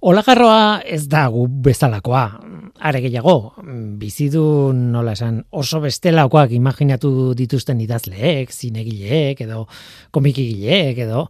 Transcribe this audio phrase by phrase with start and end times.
[0.00, 2.22] Olagarroa ez da gu bezalakoa,
[2.88, 3.52] are gehiago,
[4.00, 9.66] bizidu nola esan oso bestelakoak imaginatu dituzten idazleek, zinegileek edo
[10.16, 11.26] komikigileek edo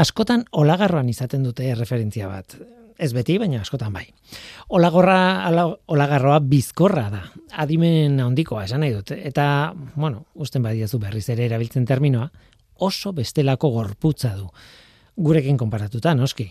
[0.00, 2.56] askotan olagarroan izaten dute referentzia bat.
[2.96, 4.06] Ez beti, baina askotan bai.
[4.72, 5.18] Olagorra,
[5.92, 7.20] olagarroa bizkorra da.
[7.60, 9.12] Adimen handikoa esan nahi dut.
[9.18, 12.30] Eta, bueno, usten badiazu berriz ere erabiltzen terminoa,
[12.88, 14.48] oso bestelako gorputza du.
[15.20, 16.48] Gurekin konparatuta, noski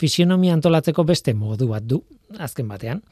[0.00, 2.02] fisionomia antolatzeko beste modu bat du,
[2.38, 3.02] azken batean.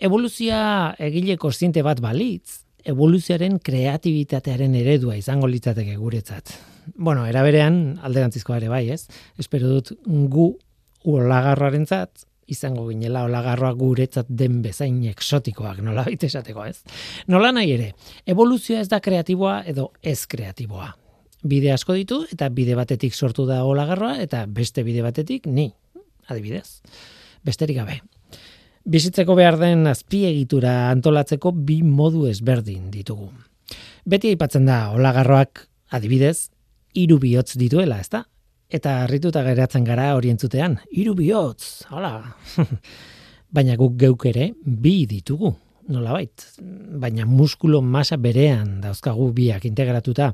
[0.00, 6.54] Evoluzia egile kontziente bat balitz, evoluzioaren kreatibitatearen eredua izango litzateke guretzat.
[6.96, 9.04] Bueno, era berean alderantzizkoa ere bai, ez?
[9.38, 10.48] Espero dut gu
[11.10, 16.80] olagarroarentzat izango ginela olagarroa guretzat den bezain eksotikoak, nola baita esateko, ez?
[17.30, 17.92] Nola nahi ere,
[18.26, 20.90] evoluzioa ez da kreatiboa edo ez kreatiboa.
[21.50, 25.70] Bide asko ditu eta bide batetik sortu da olagarroa eta beste bide batetik ni
[26.30, 26.80] adibidez.
[27.44, 28.00] Besterik gabe.
[28.90, 33.28] Bizitzeko behar den azpiegitura antolatzeko bi modu ezberdin ditugu.
[34.08, 36.50] Beti aipatzen da olagarroak adibidez
[36.96, 38.24] hiru bihotz dituela, ezta?
[38.70, 41.86] Eta harrituta geratzen gara orientzutean, hiru bihotz.
[41.90, 42.36] Hala.
[43.54, 45.52] Baina guk geuk ere bi ditugu,
[45.90, 46.46] nolabait.
[47.02, 50.30] Baina muskulo masa berean dauzkagu biak integratuta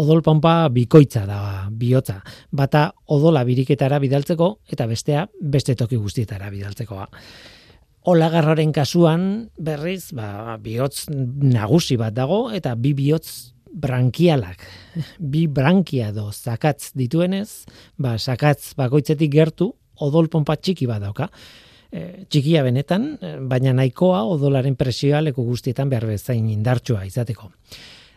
[0.00, 2.20] odol pompa bikoitza da bihotza.
[2.52, 7.06] Bata odola biriketara bidaltzeko eta bestea beste toki guztietara bidaltzekoa.
[8.10, 14.60] Olagarroren kasuan berriz ba, bihotz nagusi bat dago eta bi bihotz brankialak,
[15.32, 17.64] bi brankia do zakatz dituenez,
[17.98, 19.72] ba, zakatz bakoitzetik gertu
[20.04, 21.30] odol pompa txiki bat dauka.
[21.94, 23.12] E, txikia benetan,
[23.50, 27.52] baina nahikoa odolaren presioa leku guztietan behar bezain indartsua izateko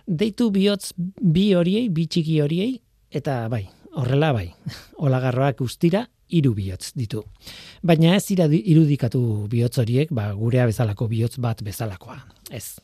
[0.08, 2.78] deitu bihotz bi horiei, bi txiki horiei,
[3.12, 3.66] eta bai,
[4.00, 4.48] horrela bai,
[5.06, 7.24] olagarroak ustira, hiru bihotz ditu.
[7.84, 12.20] Baina ez irudikatu bihotz horiek, ba, gurea bezalako bihotz bat bezalakoa.
[12.52, 12.80] Ez.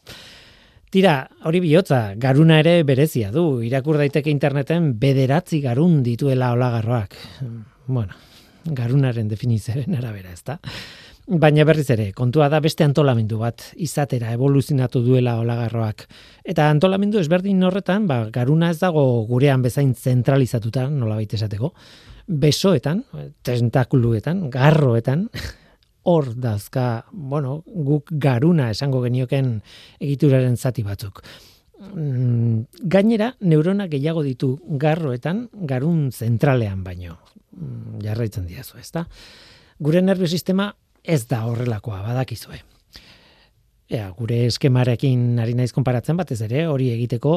[0.94, 7.16] Tira, hori bihotza, garuna ere berezia du, irakur daiteke interneten bederatzi garun dituela olagarroak.
[7.88, 8.14] Bueno,
[8.66, 10.60] garunaren definizioaren arabera, ez da?
[11.24, 16.04] Baina berriz ere, kontua da beste antolamendu bat izatera evoluzionatu duela olagarroak.
[16.44, 21.72] Eta antolamendu ezberdin horretan, ba, garuna ez dago gurean bezain zentralizatuta, nola baita esateko,
[22.28, 23.06] besoetan,
[23.42, 25.30] tentakuluetan, garroetan,
[26.12, 29.56] hor dazka, bueno, guk garuna esango genioken
[30.04, 31.24] egituraren zati batzuk.
[31.94, 37.22] Mm, gainera, neurona gehiago ditu garroetan, garun zentralean baino.
[37.56, 39.08] Mm, jarraitzen diazu, ezta?
[39.80, 40.74] Gure nervio sistema
[41.04, 42.62] ez da horrelakoa badakizue.
[43.94, 47.34] Ea, gure eskemarekin ari naiz konparatzen batez ere, hori egiteko,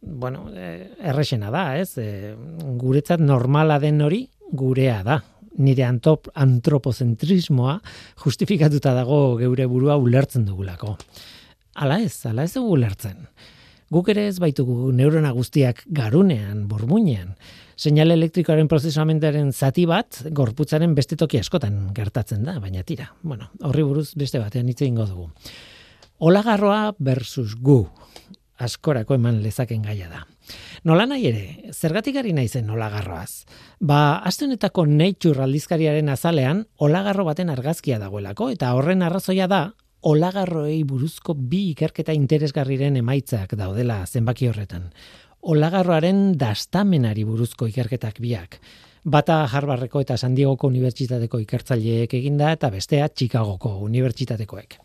[0.00, 1.98] bueno, e, errexena da, ez?
[2.00, 2.34] E,
[2.80, 5.20] guretzat normala den hori gurea da.
[5.54, 7.76] Nire antop, antropozentrismoa
[8.24, 10.96] justifikatuta dago geure burua ulertzen dugulako.
[11.78, 13.28] Hala ez, hala ez dugu ulertzen.
[13.94, 17.36] Guk ere ez baitugu neurona guztiak garunean, burmuinean.
[17.76, 23.10] Seinale elektrikoaren prozesamentaren zati bat gorputzaren beste toki askotan gertatzen da, baina tira.
[23.22, 25.30] Bueno, horri buruz beste batean hitze eingo dugu.
[26.24, 27.82] Olagarroa versus gu
[28.62, 30.22] askorako eman lezaken gaia da.
[30.84, 33.44] Nola nahi ere, zergatik ari naizen olagarroaz?
[33.80, 39.64] Ba, astunetako Nature aldizkariaren azalean olagarro baten argazkia dagoelako eta horren arrazoia da
[40.04, 44.90] olagarroei buruzko bi ikerketa interesgarriren emaitzak daudela zenbaki horretan
[45.44, 48.58] olagarroaren dastamenari buruzko ikerketak biak.
[49.04, 54.78] Bata Harvardeko eta San Diegoko unibertsitateko ikertzaileek eginda eta bestea Chicagoko unibertsitatekoek.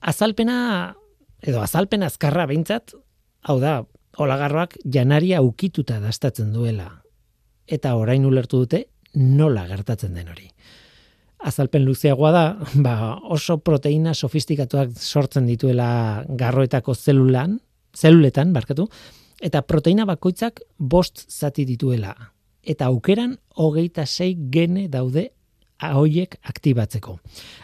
[0.00, 0.58] Azalpena
[1.42, 2.94] edo azalpena azkarra beintzat,
[3.48, 3.80] hau da,
[4.20, 6.90] olagarroak janaria ukituta dastatzen duela
[7.70, 8.84] eta orain ulertu dute
[9.14, 10.48] nola gertatzen den hori.
[11.46, 12.44] Azalpen luzeagoa da,
[12.84, 12.94] ba,
[13.32, 17.58] oso proteina sofistikatuak sortzen dituela garroetako zelulan,
[17.96, 18.86] zeluletan, barkatu,
[19.40, 22.14] eta proteina bakoitzak bost zati dituela.
[22.62, 25.30] Eta aukeran hogeita sei gene daude
[25.80, 27.16] hoiek aktibatzeko.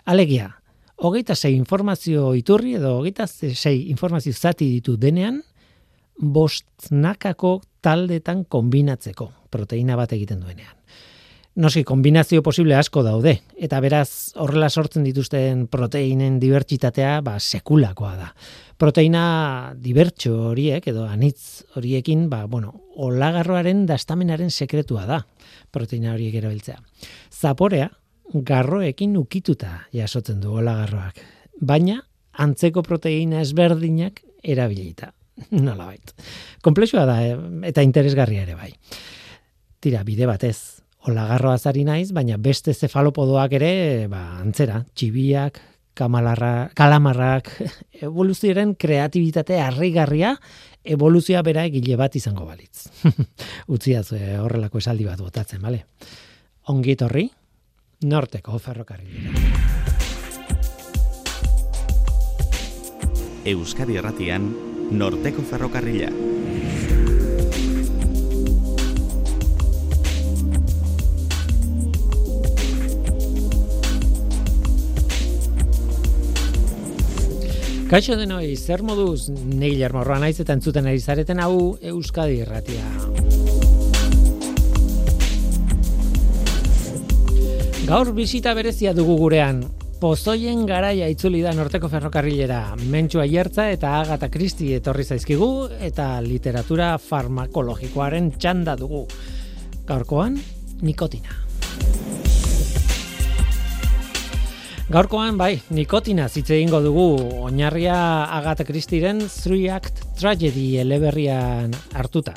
[0.08, 0.48] Alegia,
[0.96, 5.42] hogeita sei informazio iturri edo hogeita sei informazio zati ditu denean,
[6.16, 10.72] bost nakako taldetan kombinatzeko proteina bat egiten duenean.
[11.56, 18.26] Noski, kombinazio posible asko daude, eta beraz horrela sortzen dituzten proteinen dibertsitatea ba, sekulakoa da
[18.76, 25.20] proteina dibertxo horiek edo anitz horiekin, ba, bueno, olagarroaren dastamenaren sekretua da
[25.72, 26.78] proteina horiek erabiltzea.
[27.32, 27.88] Zaporea
[28.34, 31.20] garroekin ukituta jasotzen du olagarroak,
[31.60, 32.00] baina
[32.42, 35.12] antzeko proteina ezberdinak erabilita.
[35.50, 36.14] Nolabait.
[36.64, 37.36] Komplexua da eh,
[37.70, 38.72] eta interesgarria ere bai.
[39.80, 43.72] Tira, bide batez, olagarro azari naiz, baina beste zefalopodoak ere,
[44.10, 45.60] ba, antzera, txibiak,
[45.96, 47.50] kamalarra, kalamarrak,
[48.06, 50.36] evoluzioaren kreatibitate harrigarria,
[50.84, 52.86] evoluzioa bera egile bat izango balitz.
[53.74, 55.84] Utziaz horrelako esaldi bat botatzen, bale?
[56.72, 57.26] Ongi etorri,
[58.06, 59.64] norteko ferrokarrilera.
[63.46, 64.48] Euskadi Erratian,
[64.90, 66.10] norteko ferrokarrila.
[77.86, 82.82] Kaixo denoi, zer moduz Neil Armorroa naiz eta entzuten ari zareten hau Euskadi Erratia.
[87.86, 89.62] Gaur bisita berezia dugu gurean.
[90.02, 92.74] Pozoien garaia itzuli da norteko ferrokarrilera.
[92.90, 99.06] Mentxua aiertza eta Agatha Christie etorri zaizkigu eta literatura farmakologikoaren txanda dugu.
[99.86, 100.40] Gaurkoan,
[100.82, 101.45] nikotina.
[104.86, 107.04] Gaurkoan, bai, nikotina zitze egingo dugu
[107.42, 107.96] oinarria
[108.36, 112.36] Agatha Christieren Three Act Tragedy eleberrian hartuta.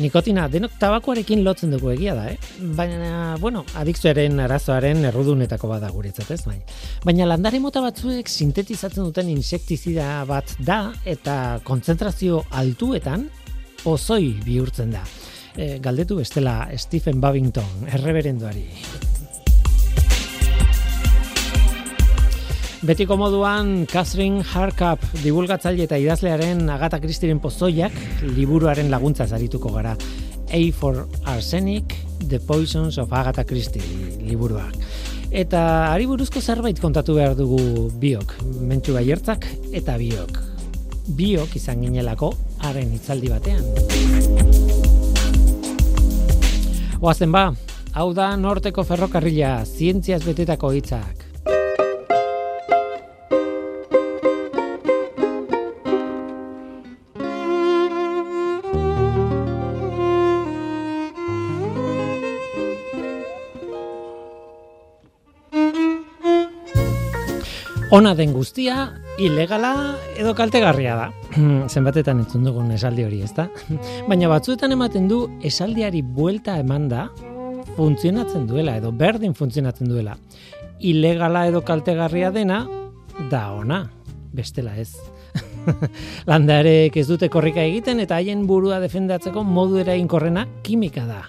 [0.00, 2.38] Nikotina denok tabakoarekin lotzen dugu egia da, eh?
[2.78, 6.56] Baina, bueno, adikzioaren arazoaren errudunetako bada guretzat, ez bai.
[7.04, 13.28] Baina landare mota batzuek sintetizatzen duten insektizida bat da eta kontzentrazio altuetan
[13.84, 15.04] pozoi bihurtzen da.
[15.60, 18.64] E, galdetu bestela Stephen Babington, erreberenduari.
[22.84, 27.94] Betiko moduan Catherine Harkup divulgatzaile eta idazlearen Agatha Christieren pozoiak
[28.36, 29.94] liburuaren laguntza zarituko gara.
[30.52, 31.96] A for Arsenic,
[32.28, 33.80] The Poisons of Agatha Christie
[34.20, 34.76] liburuak.
[35.32, 38.36] Eta ari buruzko zerbait kontatu behar dugu biok,
[38.68, 40.36] mentxu baiertzak eta biok.
[41.16, 43.64] Biok izan ginelako haren hitzaldi batean.
[47.00, 47.48] Oazen ba,
[47.96, 51.25] hau da norteko ferrokarrila, zientziaz betetako hitzak.
[67.90, 71.06] Ona den guztia, ilegala edo kaltegarria da.
[71.72, 73.46] Zenbatetan entzun dugun esaldi hori, ezta?
[74.10, 77.06] Baina batzuetan ematen du esaldiari buelta eman da
[77.76, 80.16] funtzionatzen duela edo berdin funtzionatzen duela.
[80.80, 82.64] Ilegala edo kaltegarria dena
[83.30, 83.84] da ona,
[84.34, 84.90] bestela ez.
[86.30, 91.22] Landarek ez dute korrika egiten eta haien burua defendatzeko modu erainkorrena kimika da.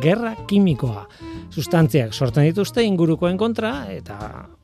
[0.00, 1.04] Gerra kimikoa
[1.52, 4.16] sustantziak sortzen dituzte ingurukoen kontra eta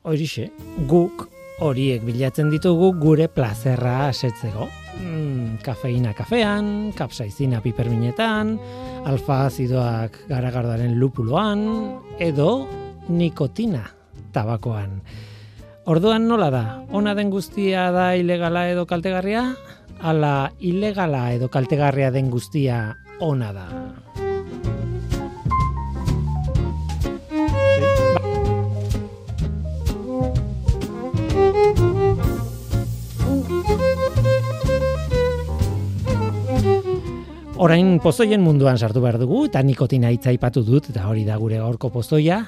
[0.09, 0.49] horixe
[0.89, 1.27] guk
[1.61, 4.67] horiek bilatzen ditugu gure plazerra asetzeko.
[5.01, 8.55] Mm, kafeina kafean, kapsaizina piperminetan,
[9.05, 11.67] alfa-azidoak garagardaren lupuloan,
[12.19, 12.65] edo
[13.09, 13.85] nikotina
[14.33, 15.01] tabakoan.
[15.91, 16.65] Orduan nola da?
[16.93, 19.51] Ona den guztia da ilegala edo kaltegarria?
[20.01, 22.83] Ala ilegala edo kaltegarria den guztia
[23.21, 23.69] ona da?
[37.61, 41.91] Orain pozoien munduan sartu behar dugu, eta nikotina ipatu dut, eta hori da gure gaurko
[41.93, 42.39] pozoia,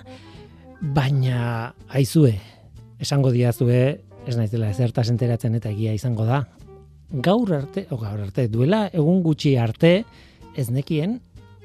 [0.82, 2.32] baina aizue,
[2.98, 3.84] esango diazue,
[4.26, 6.42] ez naizela ezertaz enteratzen eta egia izango da,
[7.12, 9.94] gaur arte, o gaur arte, duela egun gutxi arte,
[10.58, 11.20] ez nekien,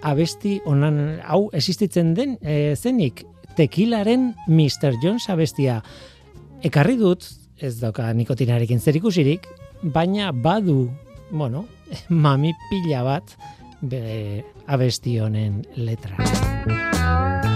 [0.05, 3.25] abesti onan, hau existitzen den, e, zenik,
[3.57, 5.01] tekilaren Mr.
[5.01, 5.81] Jones abestia,
[6.61, 7.25] ekarri dut,
[7.57, 9.49] ez dauka nikotinarekin zer ikusirik,
[9.81, 10.83] baina badu
[11.31, 11.67] bueno,
[12.09, 13.37] mami pila bat
[13.81, 17.48] bere abesti honen letra.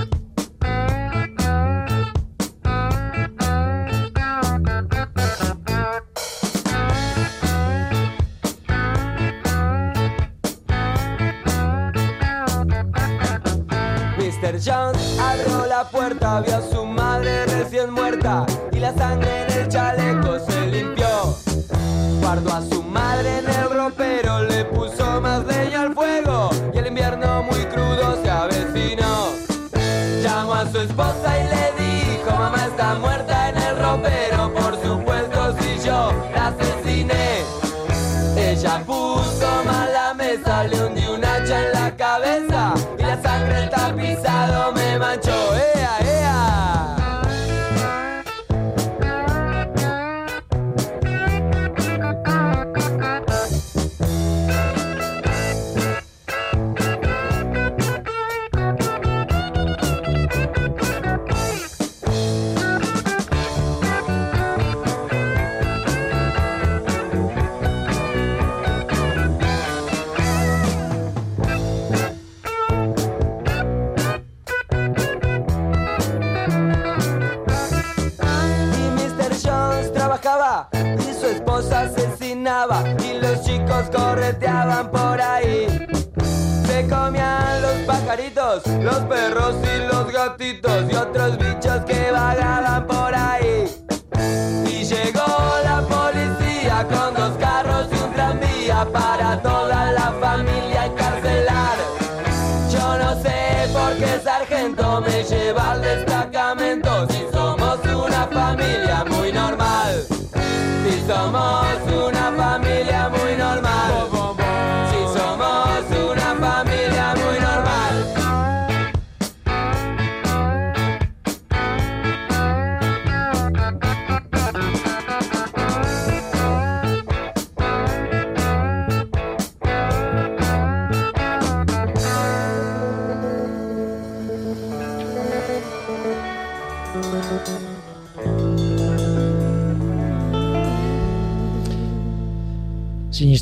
[105.23, 106.12] y se va al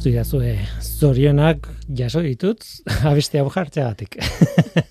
[0.00, 2.62] Sinistu idazue, zorionak jaso ditut,
[3.10, 4.14] abesti hau jartzeagatik.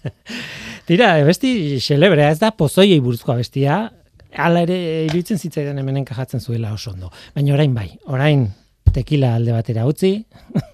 [0.90, 3.80] Tira, abesti xelebrea ez da pozoiei buruzko abestia,
[4.38, 7.10] hala ere iruditzen zitzaidan hemen enkajatzen zuela oso ondo.
[7.34, 8.46] Baina orain bai, orain
[8.94, 10.14] tekila alde batera utzi,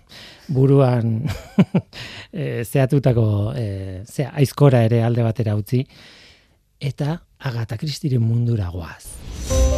[0.58, 1.22] buruan
[2.34, 3.70] e, zehatutako e,
[4.04, 5.80] zea, aizkora ere alde batera utzi,
[6.92, 9.75] eta Agatha Christieren mundura goaz.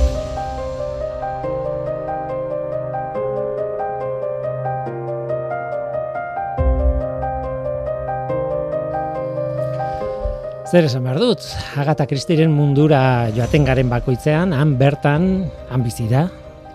[10.67, 11.45] Zer esan behar dut,
[11.79, 16.25] Agatha Christieren mundura joaten garen bakoitzean, han bertan, han bizi da,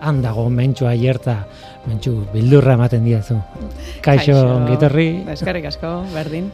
[0.01, 1.35] han dago mentxua aierta,
[1.85, 3.37] mentxu bildurra ematen diazu.
[4.01, 6.49] Kaixo, ongitorri, Eskerrik asko, berdin.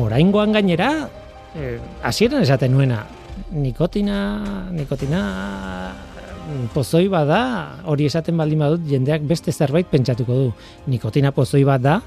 [0.00, 1.08] oraingoan gainera,
[1.54, 3.04] eh, hasieran esaten nuena,
[3.52, 5.20] nikotina, nikotina
[6.72, 7.42] pozoi bat da,
[7.84, 10.48] hori esaten baldin badut, jendeak beste zerbait pentsatuko du.
[10.86, 12.00] Nikotina pozoi bat da,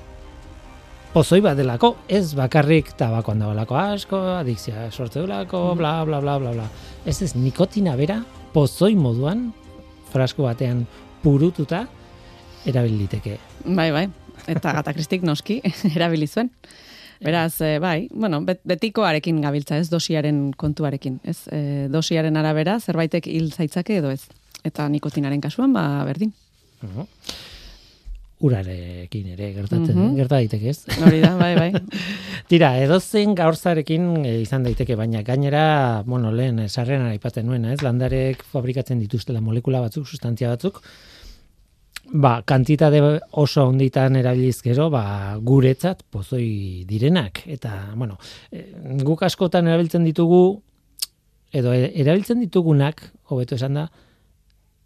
[1.14, 6.54] pozoi bat delako, ez bakarrik tabakoan dagoelako asko, adikzia sortze duelako, bla, bla, bla, bla,
[6.56, 6.66] bla.
[7.06, 8.18] Ez ez, nikotina bera,
[8.54, 9.52] pozoi moduan,
[10.10, 10.88] frasko batean
[11.22, 11.84] purututa,
[12.66, 13.38] erabiliteke.
[13.66, 14.08] Bai, bai.
[14.50, 15.60] Eta Gata Kristik noski
[15.96, 16.50] erabili zuen.
[17.24, 21.44] Beraz, eh, bai, bueno, bet, betikoarekin gabiltza, ez dosiaren kontuarekin, ez?
[21.54, 21.60] E,
[21.94, 24.26] dosiaren arabera zerbaitek hil zaitzake edo ez.
[24.66, 26.34] Eta nikotinaren kasuan, ba, berdin.
[26.82, 27.14] Mhm.
[28.44, 30.16] Urarekin ere gertatzen, Mhm.
[30.20, 30.84] gerta daiteke, ez?
[31.00, 31.70] Hori da, bai, bai.
[32.52, 37.82] Tira, edozein gaurzarekin e, izan daiteke, baina gainera, bueno, lehen eh, sarreran aipatzen nuena, ez?
[37.86, 40.82] Landarek fabrikatzen dituztela molekula batzuk, sustantzia batzuk,
[42.12, 43.00] ba, kantitate
[43.32, 47.46] oso honditan erabiliz gero, ba, guretzat pozoi direnak.
[47.48, 48.20] Eta, bueno,
[48.52, 48.66] e,
[49.08, 50.44] guk askotan erabiltzen ditugu,
[51.54, 53.88] edo erabiltzen ditugunak, hobeto esan da,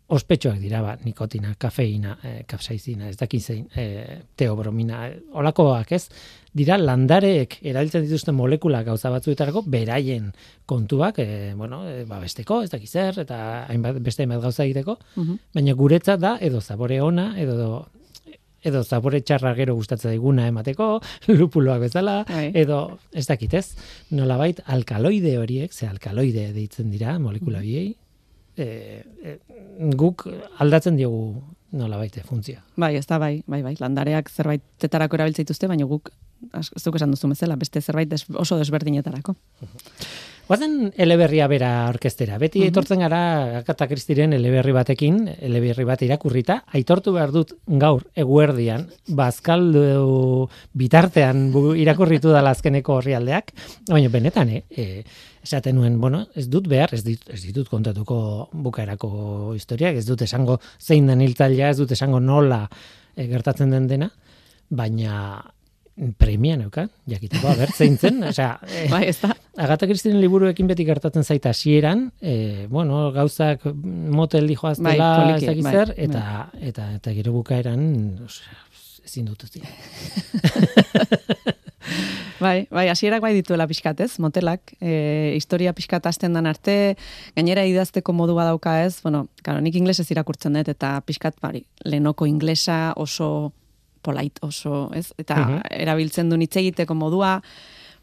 [0.08, 6.06] ospetxoak dira, ba, nikotina, kafeina, e, kapsaizina, ez dakin zein, e, teobromina, e, olakoak ez,
[6.58, 10.32] dira landareek erabiltzen dituzten molekulak gauza batzuetarako beraien
[10.66, 14.98] kontuak, e, bueno, e, ba, besteko, ez dakiz zer, eta hainbat, beste hainbat gauza egiteko,
[15.18, 15.38] Mhm.
[15.54, 17.86] baina guretzat da, edo zabore ona, edo
[18.68, 22.52] edo zabore txarra gero gustatzen daiguna emateko, lupuloak bezala, Bai.
[22.56, 23.76] edo ez dakit ez,
[24.12, 27.96] nolabait alkaloide horiek, ze alkaloide deitzen dira molekula biei,
[28.58, 29.38] e, e,
[29.96, 30.26] guk
[30.60, 31.42] aldatzen diogu
[31.78, 32.62] nolabait funtzioa.
[32.80, 33.76] Bai, ez da, bai, bai, bai.
[33.80, 36.12] Landareak zerbaitetarako erabiltza dituzte, baina guk,
[36.56, 39.36] ez esan duzu bezala, beste zerbait des, oso desberdinetarako.
[40.48, 42.38] Guazen eleberria bera orkestera.
[42.39, 42.68] Beti Mhm.
[42.70, 50.48] aitortzen gara Agatha Christieren eleberri batekin, eleberri bat irakurrita, aitortu behar dut gaur eguerdian, bazkaldu
[50.74, 53.51] bitartean bu- irakurritu dala azkeneko horrialdeak,
[53.89, 55.04] baina benetan, eh, eh,
[55.44, 60.22] esaten nuen, bueno, ez dut behar, ez, dit, ez ditut kontatuko bukaerako historiak, ez dut
[60.22, 62.70] esango zein den hiltzailea, ez dut esango nola
[63.18, 64.12] eh, gertatzen den dena,
[64.70, 65.44] baina
[66.18, 69.34] premia neukan, jakiteko, aber, zein zen, osea, eh, Bai, ez da.
[69.58, 75.51] Agatha Christien liburuekin beti gertatzen zaita hasieran, e, bueno, gauzak motel dijoaztela, Bai, poliki, ez
[75.51, 76.24] dakiz bai, zer, eta,
[76.72, 77.88] eta, eta gero bukaeran,
[78.27, 78.60] osea,
[79.08, 79.63] ezin dut utzi.
[82.38, 84.20] Bai, bai, hasierak bai dituela pixkat, ez?
[84.22, 86.94] Motelak, e, historia pixkat hasten dan arte,
[87.34, 89.00] gainera idazteko modua dauka, ez?
[89.01, 93.54] Bueno, claro, nik inglesez irakurtzen dut eta pixkat bari, lehenoko inglesa oso
[94.08, 95.10] polite, oso, ez?
[95.20, 95.60] Eta Mhm.
[95.84, 97.38] erabiltzen du hitz egiteko modua,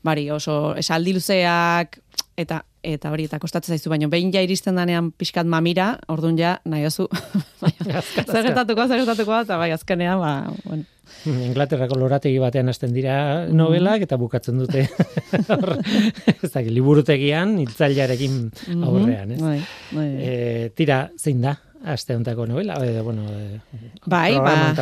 [0.04, 1.98] bari, oso esaldi luzeak
[2.36, 6.58] eta eta hori eta kostatzen zaizu baino behin ja iristen danean pixkat mamira, ordun ja
[6.68, 7.06] nahiozu.
[8.28, 10.34] zer gertatuko, zer gertatuko, eta bai azkenean, ba,
[10.66, 10.84] bueno.
[11.28, 14.84] Inglaterrako lorategi batean hasten dira novelak eta bukatzen dute
[16.44, 18.38] ez liburutegian hiltzailearekin
[18.82, 19.40] aurrean, ez?
[19.40, 19.58] Bai,
[19.92, 20.08] bai.
[20.20, 21.56] E, tira, zein da?
[21.84, 23.60] Aste hontako novela, edo, bueno, e,
[24.06, 24.74] Bai, ba,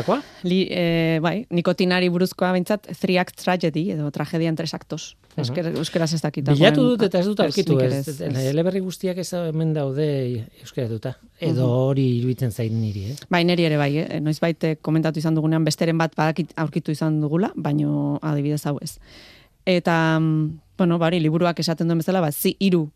[0.47, 5.17] li, e, bai, nikotinari buruzkoa bintzat, three act tragedy, edo tragedia en tres actos.
[5.37, 6.47] Eusker, euskeraz ez dakit.
[6.47, 10.07] Bilatu dut eta ez dut aurkitu, ez, ez, eleberri guztiak ez hemen daude
[10.63, 11.17] euskeratuta.
[11.43, 13.19] Edo hori iruditzen zait niri, eh?
[13.33, 14.21] Bai, neri ere bai, eh?
[14.23, 18.99] noiz baite komentatu izan dugunean besteren bat badakit aurkitu izan dugula, baino adibidez hau ez.
[19.67, 22.87] Eta, mm, bueno, bari, liburuak esaten duen bezala, ba, zi hiru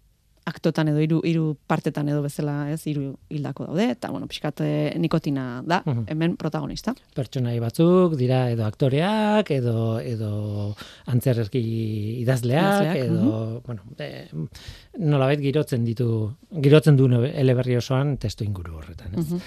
[0.47, 4.95] aktotan edo hiru hiru partetan edo bezala, ez, hiru hildako daude, eta, bueno, pixkat eh,
[4.99, 6.05] nikotina da, Mhm.
[6.09, 6.95] hemen protagonista.
[7.15, 10.75] Pertsonai batzuk dira edo aktoreak, edo edo
[11.07, 11.62] antzerki
[12.23, 14.29] idazleak, Idazleak, edo, bueno, e,
[14.99, 19.26] nolabait girotzen ditu, girotzen du eleberri osoan testu inguru horretan, ez?
[19.31, 19.41] Mhm.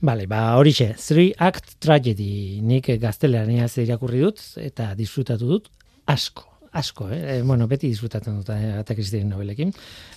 [0.00, 5.68] Bale, ba, horixe, Three Act Tragedy, nik gaztelania irakurri dut, eta disfrutatu dut,
[6.06, 7.20] asko, asko, eh?
[7.38, 9.72] E, bueno, beti disfrutatzen dut eh, Agatha Christieren nobelekin.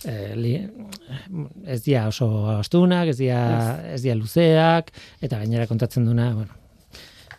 [0.05, 0.55] E, li,
[1.65, 2.27] ez dia oso
[2.57, 3.41] astunak, ez dia,
[3.93, 4.91] ez dia luzeak,
[5.21, 6.57] eta gainera kontatzen duna, bueno,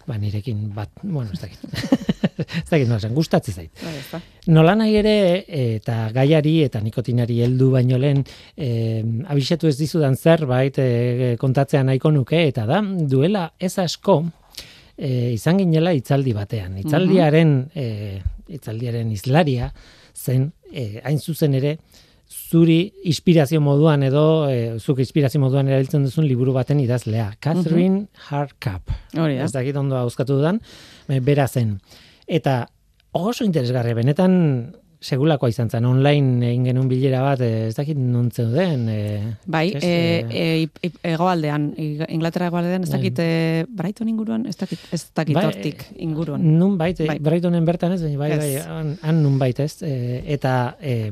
[0.07, 1.63] ba, nirekin bat, bueno, ez dakit.
[2.63, 3.73] ez dakit nola esan, gustatzen zait.
[3.83, 4.21] Bai, ez da.
[4.53, 5.17] Nola nahi ere,
[5.77, 8.25] eta gaiari eta nikotinari heldu baino lehen,
[8.57, 14.23] e, abisatu ez dizudan zerbait e, kontatzea nahiko nuke, eta da, duela ez asko,
[14.97, 16.79] e, izan ginela hitzaldi batean.
[16.83, 17.87] Hitzaldiaren, e,
[18.53, 19.73] hitzaldiaren izlaria
[20.15, 21.77] zen, e, hain zuzen ere,
[22.33, 27.33] zuri inspirazio moduan edo e, zuk inspirazio moduan erabiltzen duzun liburu baten idazlea.
[27.41, 28.93] Catherine Harkup.
[29.17, 29.45] Hori da.
[29.45, 30.61] Ez dakit ondo hauzkatu dudan,
[31.25, 31.77] bera zen.
[32.27, 32.63] Eta
[33.13, 34.35] oso interesgarri, benetan
[35.03, 38.89] segulakoa izan zen, online egin genuen bilera bat, e, ez dakit nuntzen den.
[38.89, 38.99] E,
[39.51, 39.93] Bai, ez, e,
[40.31, 40.45] e,
[40.79, 41.13] e,
[41.77, 42.99] ig- Inglaterra hegoaldean, ez Bai.
[42.99, 43.31] dakit e,
[43.69, 46.45] Brighton inguruan, ez dakit, ez dakit Bai, hortik inguruan.
[46.59, 47.19] Nun bait, Bai.
[47.19, 49.75] Brightonen bertan ez, bai, bai, han, han nun bait ez.
[49.83, 51.11] Eta e,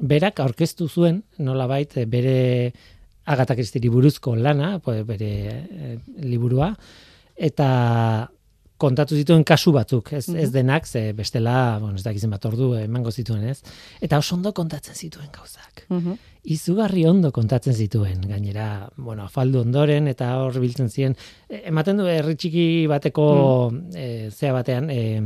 [0.00, 2.72] berak aurkeztu zuen, nola bait, bere
[3.30, 6.74] Agatha Christie buruzko lana, pues, bere e, liburua,
[7.36, 8.30] eta
[8.80, 13.12] kontatu zituen kasu batzuk, ez, ez denak, ze bestela, bueno, ez dakizen bat ordu emango
[13.12, 13.60] zituen, ez?
[14.00, 15.86] Eta oso ondo kontatzen zituen gauzak.
[15.90, 16.18] Mhm.
[16.54, 21.16] izugarri ondo kontatzen zituen, gainera, bueno, afaldu ondoren eta hor biltzen ziren,
[21.48, 23.26] e, ematen du herri txiki bateko
[23.92, 25.20] e, zea batean, e,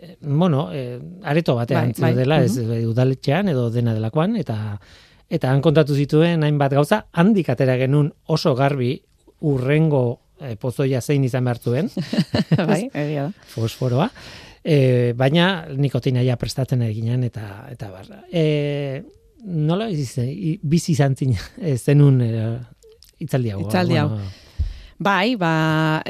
[0.00, 4.78] e, bueno, e, areto batean Bai, bai, zeudela, ez e, udaletxean edo dena delakoan, eta
[5.32, 8.94] eta han kontatu zituen hainbat gauza, handik atera genuen oso garbi
[9.52, 11.90] urrengo e, pozoia zein izan behar zuen,
[12.70, 13.48] bai, egia da.
[13.54, 14.10] fosforoa,
[14.64, 14.76] e,
[15.18, 18.12] baina nikotina ja prestatzen eginan eta eta bar.
[18.32, 19.02] E,
[19.42, 21.34] nola bizi, bizi izan zin,
[21.84, 22.36] zenun e,
[23.22, 23.64] itzaldi hau.
[23.66, 24.08] Hitzaldi hau.
[24.14, 24.38] Bueno,
[25.02, 26.04] Bai, ba,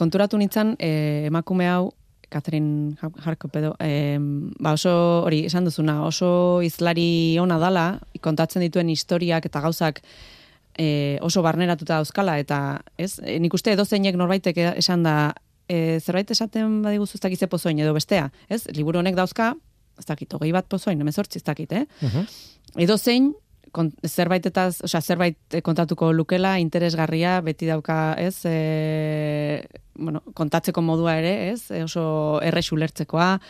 [0.00, 1.90] konturatu nintzen, e, emakume hau,
[2.34, 4.94] Catherine Harkup edo, em, ba oso,
[5.26, 7.84] hori, esan duzuna, oso izlari ona dala,
[8.24, 10.00] kontatzen dituen historiak eta gauzak
[10.78, 15.34] e, oso barneratuta dauzkala, eta ez, e, nik uste edo zeinek norbaitek e- esan da,
[15.68, 19.54] e, zerbait esaten badiguzu ez dakit ze pozoin edo bestea, ez, liburu honek dauzka,
[19.98, 21.86] ez dakit, hogei bat pozoin, emezortzi ez dakit, eh?
[22.02, 22.28] Mhm.
[22.82, 23.32] edo zein
[23.74, 28.44] kon, zerbaitetaz, osea, zerbait kontatuko lukela interesgarria beti dauka, ez?
[28.46, 29.66] E,
[29.98, 31.70] bueno, kontatzeko modua ere, ez?
[31.70, 32.04] E, oso
[32.42, 33.40] errex ulertzekoa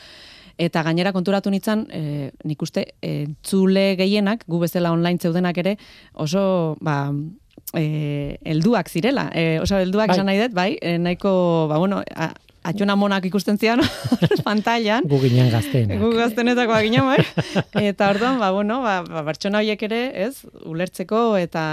[0.59, 5.77] eta gainera konturatu nintzen, e, nik uste entzule gehienak, gu bezala online zeudenak ere,
[6.15, 7.13] oso ba,
[7.75, 9.31] e, helduak zirela.
[9.35, 10.17] E, oso helduak Bai.
[10.17, 11.35] esan nahi dut, bai, e, nahiko,
[11.71, 12.33] ba, bueno, a,
[12.65, 13.83] atxona monak ikusten zian
[14.47, 16.01] pantailan, Gu ginen gazteenak.
[16.01, 17.19] Gu gaztenetako ginen, bai.
[17.91, 21.65] Eta orduan, ba, bueno, ba, ba, pertsona horiek ere, ez, ulertzeko eta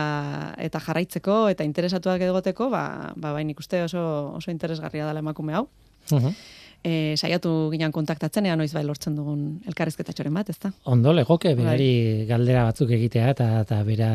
[0.59, 4.03] eta jarraitzeko eta interesatuak egoteko, ba, ba, bai, nik uste oso,
[4.35, 5.67] oso interesgarria dela emakume hau.
[6.11, 6.35] Mhm.
[6.83, 10.71] E, saiatu ginen kontaktatzen, ea noiz bai lortzen dugun elkarrizketatxoren bat, ezta?
[10.89, 14.11] Ondo legoke berari galdera batzuk egitea eta eta bera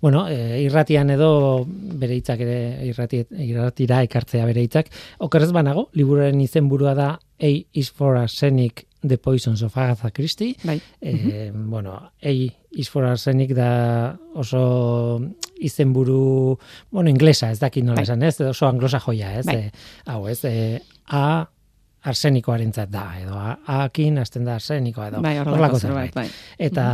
[0.00, 4.90] bueno, e, irratian edo bere hitzak ere irrati, irratira ekartzea bere hitzak.
[5.24, 10.54] Okerrez banago, liburuaren izenburua da A is for arsenic The Poisons of Agatha Christie.
[10.64, 10.80] Bai.
[11.00, 12.32] E, bueno, A
[12.76, 15.20] is for arsenic da oso
[15.56, 16.58] izenburu,
[16.90, 18.04] bueno, inglesa, ez dakit nola Bai.
[18.04, 18.40] esan, ez?
[18.40, 19.46] Oso anglosa joia, ez?
[19.46, 19.56] Bai.
[19.56, 19.70] E,
[20.06, 20.42] hau, ez?
[20.44, 21.48] E, A
[22.06, 23.36] arsenikoarentzat da, edo
[23.74, 26.14] akin hasten da arsenikoa, edo Bai, horrelako zerbait.
[26.14, 26.26] bai.
[26.58, 26.86] Eta,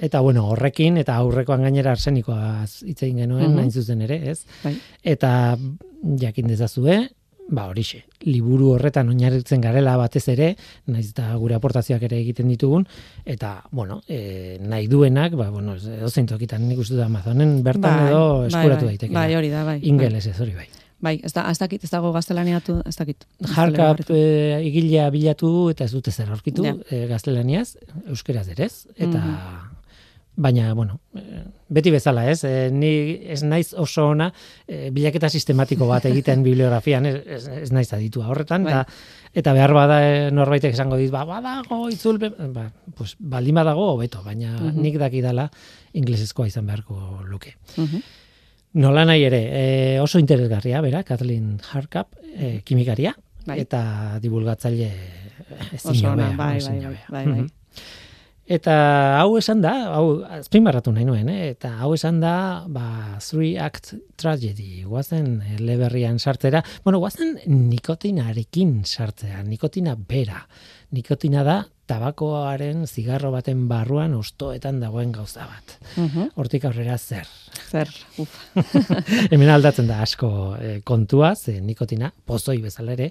[0.00, 3.58] eta bueno, horrekin, eta aurrekoan gainera arsenikoa hitz egin genuen, Mhm.
[3.58, 4.44] hain zuzen ere, ez?
[4.62, 4.76] Bai.
[5.02, 5.56] Eta
[6.20, 7.08] jakin dezazue,
[7.48, 10.54] ba horixe, liburu horretan oinarritzen garela batez ere,
[10.86, 12.86] naiz eta gure aportazioak ere egiten ditugun,
[13.24, 17.98] eta, bueno, e, nahi duenak, ba, bueno, edo zein tokitan nik uste dut Amazonen bertan
[18.00, 19.12] Bai, edo bai, eskuratu bai, daiteke.
[19.14, 19.78] Bai, hori da, bai.
[19.82, 20.68] Ingeles ez hori bai.
[21.04, 23.26] Bai, ez, da, ez dakit, ez dago gaztelaniatu, ez dakit.
[23.54, 24.22] Jarkap e,
[24.70, 26.72] igilea bilatu eta ez dute zer aurkitu Ja.
[26.90, 27.74] e, gaztelaniaz,
[28.08, 29.20] euskeraz ere ez, eta
[30.36, 32.40] baina, bueno, eh, beti bezala, ez?
[32.44, 32.88] E, ni
[33.30, 34.32] ez naiz oso ona
[34.66, 38.72] e, bilaketa sistematiko bat egiten bibliografian, ez, ez, ez naiz aditua horretan, Bai.
[38.72, 38.96] eta,
[39.44, 40.00] eta behar bada
[40.34, 42.66] norbaitek esango dit, ba, badago, itzulpe, ba,
[42.98, 44.82] pues, baldin badago, hobeto, baina Mhm.
[44.82, 45.50] nik dakidala
[45.94, 46.98] inglesezkoa izan beharko
[47.30, 47.54] luke.
[47.76, 48.02] Mhm.
[48.74, 49.64] Nola nahi ere, e,
[50.02, 53.14] oso interesgarria, bera, Kathleen Harkap, e, kimikaria,
[53.46, 53.60] Bai.
[53.62, 54.88] eta divulgatzaile
[55.76, 57.26] ezin hobea, bai, bai, bai, bai, bai.
[57.28, 57.52] Mhm.
[58.44, 58.74] Eta
[59.22, 61.54] hau esan da, hau azpimarratu nahi nuen, eh?
[61.54, 62.34] eta hau esan da,
[62.68, 70.42] ba, three act tragedy, guazen leberrian sartzera, bueno, guazen nikotinarekin sartzea, nikotina bera.
[70.92, 75.78] Nikotina da tabakoaren zigarro baten barruan ostoetan dagoen gauza bat.
[75.96, 76.34] Mhm.
[76.36, 77.28] Hortik aurrera zer.
[77.74, 77.88] Zer,
[78.22, 78.34] uf.
[79.32, 80.28] Hemen aldatzen da asko
[80.62, 83.08] eh, kontua, ze nikotina, pozoi bezala ere,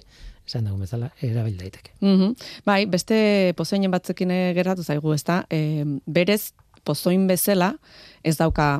[0.48, 1.92] esan dugun bezala, erabil daiteke.
[2.00, 2.32] Mhm.
[2.64, 3.18] Bai, beste
[3.58, 5.42] pozoinen batzekin eh, gertatu zaigu, ezta?
[5.52, 6.52] E, berez
[6.84, 7.74] pozoin bezala
[8.24, 8.70] ez dauka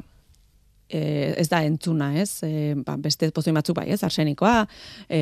[0.89, 2.31] e, ez da entzuna, ez?
[2.45, 4.01] E, ba, beste pozoin batzuk bai, ez?
[4.05, 4.63] Arsenikoa,
[5.09, 5.21] e,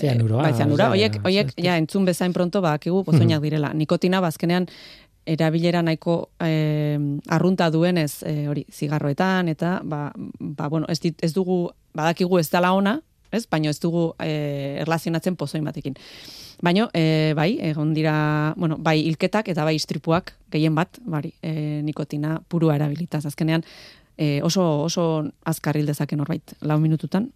[0.00, 3.72] Zianuroa, bai, zianura, osea, hoiek, hoiek, ez- ja, entzun bezain pronto badakigu pozoinak direla.
[3.74, 4.66] Nikotina bazkenean
[5.26, 11.32] erabilera nahiko e, arrunta duenez e, hori zigarroetan eta ba, ba bueno, ez, dit, ez
[11.34, 13.46] dugu badakigu ez dela ona, ez?
[13.50, 15.96] Baino ez dugu e, erlazionatzen pozoin batekin.
[16.62, 21.80] Baino, e, bai, egon dira, bueno, bai hilketak eta bai istripuak gehien bat, bari, e,
[21.86, 23.24] nikotina purua erabilitaz.
[23.30, 23.64] Azkenean,
[24.16, 25.06] e, oso, oso
[25.44, 27.30] azkar hil dezake norbait, lau minututan,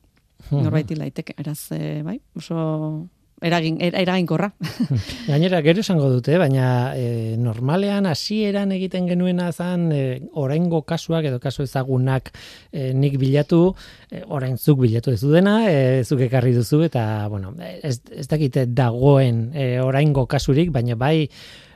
[0.51, 3.09] norbait hil daiteke, eraz, e, bai, oso
[3.43, 4.53] eragin, era- eraginkorra.
[5.29, 11.41] Gainera, gero esango dute, baina e, normalean hasieran egiten genuena zan e, oraingo kasuak edo
[11.43, 12.31] kasu ezagunak
[12.73, 13.75] e, nik bilatu,
[14.11, 18.67] e, orain zuk bilatu ez dena, e, zuk ekarri duzu, eta, bueno, ez, ez dakite
[18.67, 21.29] dagoen e, oraingo kasurik, baina bai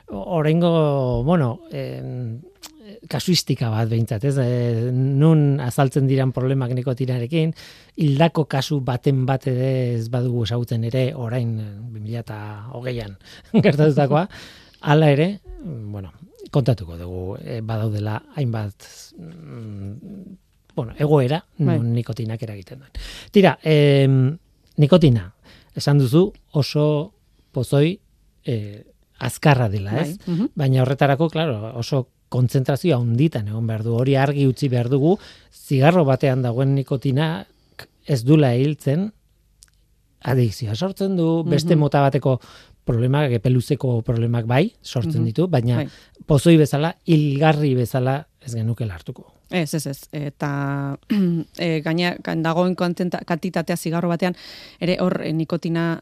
[0.09, 2.01] oraingo, bueno, e,
[3.07, 4.35] kasuistika bat behintzat, ez?
[4.41, 7.53] E, nun azaltzen diran problemak nikotinarekin,
[7.99, 13.15] hildako kasu baten bat ere ez badugu esagutzen ere orain eh, 2008an
[13.65, 14.25] gertatutakoa,
[14.81, 15.29] hala ere,
[15.63, 16.11] bueno,
[16.51, 20.37] kontatuko dugu e, badaudela hainbat mm,
[20.75, 21.75] bueno, egoera Bai.
[21.77, 22.91] non nikotinak eragiten duen.
[23.35, 24.37] Tira, em,
[24.79, 25.33] nikotina,
[25.75, 26.85] esan duzu oso
[27.51, 27.97] pozoi
[28.45, 28.55] e,
[29.19, 30.15] azkarra dela, ez?
[30.17, 30.35] Bai.
[30.35, 30.51] Mhm.
[30.55, 33.95] Baina horretarako, claro, oso kontzentrazioa handitan egon behar du.
[33.97, 35.17] Hori argi utzi behar dugu,
[35.51, 37.45] zigarro batean dagoen nikotina
[38.05, 39.11] ez dula hiltzen,
[40.25, 41.79] adikzioa sortzen du, beste Mhm.
[41.79, 42.39] mota bateko
[42.85, 45.25] problemak, epeluzeko problemak bai, sortzen Mhm.
[45.25, 45.87] ditu, baina Bai.
[46.25, 49.33] pozoi bezala, hilgarri bezala ez genuke hartuko.
[49.51, 50.01] Ez, ez, ez.
[50.11, 50.97] Eta
[51.57, 54.35] e, gaina gain dagoen kantitatea zigarro batean,
[54.79, 56.01] ere hor e, nikotina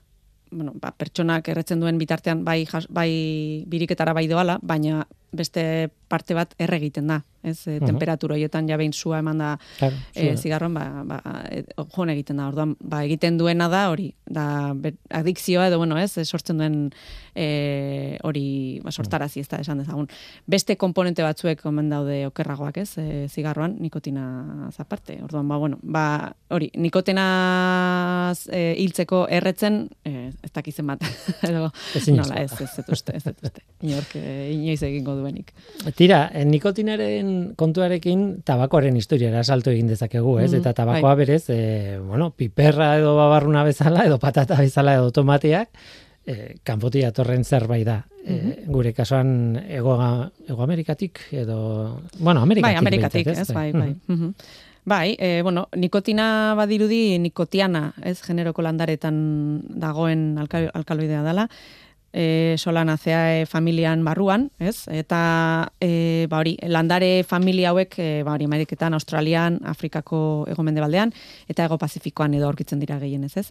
[0.50, 6.34] bueno, ba, pertsonak erretzen duen bitartean bai, jas, bai biriketara bai doala, baina beste parte
[6.34, 7.24] bat erre egiten da.
[7.44, 7.86] Ez, e, Mhm.
[7.86, 11.64] temperatura hoietan ja behin sua eman da Claro, e, zua- zigarroan, ba, ba, e,
[11.96, 12.48] joan egiten da.
[12.48, 14.74] Orduan, ba, egiten duena da hori, da
[15.10, 16.92] adikzioa edo, bueno, ez, e, sortzen duen
[17.36, 20.08] e, hori ba, sortarazi ez da esan dezagun.
[20.48, 25.20] Beste komponente batzuek omen daude okerragoak, ez, e, zigarroan, nikotina zaparte.
[25.24, 31.04] Orduan, ba, bueno, ba, hori, nikotina e, hiltzeko erretzen, e, ez dakizen bat.
[31.48, 31.70] edo,
[32.16, 33.64] nola, ez, ez, ez, uste, ez, dut uste.
[33.86, 35.54] Inork, e, inoiz egingo duenik.
[35.96, 40.52] Tira, eh, nikotinaren kontuarekin tabakoaren historiara salto egin dezakegu, ez?
[40.52, 45.70] Mhm, Eta tabakoa berez, e, bueno, piperra edo babarruna bezala, edo patata bezala, edo tomateak,
[46.26, 48.06] e, kanpotik atorren zerbait da.
[48.28, 49.96] E, gure kasuan ego,
[50.48, 52.76] ego Amerikatik, edo, bueno, Amerikatik.
[52.76, 53.96] Bai, Amerikatik, behintzat, ez, bai, bai.
[54.08, 54.34] Mhm.
[54.88, 59.18] Bai, e, bueno, nikotina badirudi nikotiana, ez, generoko landaretan
[59.84, 61.50] dagoen alka, alkaloidea dela,
[62.18, 64.88] e, solanaceae familian barruan, ez?
[64.90, 65.20] Eta
[65.80, 71.14] e, ba hori, landare familia hauek e, ba hori Ameriketan, Australian, Afrikako egomendebaldean
[71.48, 73.48] eta ego Pazifikoan edo aurkitzen dira gehienez, ez?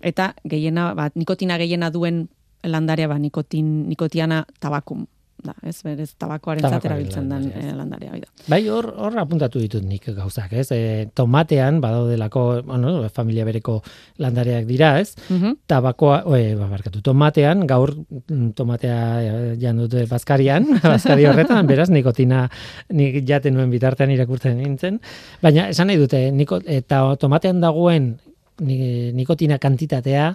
[0.00, 2.24] Eta gehiena, ba, nikotina gehiena duen
[2.64, 5.04] landarea ba nikotin nikotiana tabakum
[5.46, 5.76] da, ez?
[5.86, 8.30] Berez tabakoaren Tabakoaren erabiltzen den eh, landarea da.
[8.50, 10.66] Bai, hor, hor apuntatu ditut nik gauzak, ez?
[10.74, 13.78] E, tomatean, badaudelako, bueno, familia bereko
[14.22, 15.14] landareak dira, ez?
[15.28, 15.56] Mhm.
[15.66, 22.46] tabakoa, oe, barkatu, tomatean, gaur mm, tomatea eh, jan dute bazkarian, bazkari horretan, beraz, nikotina
[22.92, 25.00] nik jaten nuen bitartean irakurtzen nintzen,
[25.42, 28.14] baina esan nahi dute, niko, eta tomatean dagoen
[28.60, 30.30] ni, nikotina kantitatea,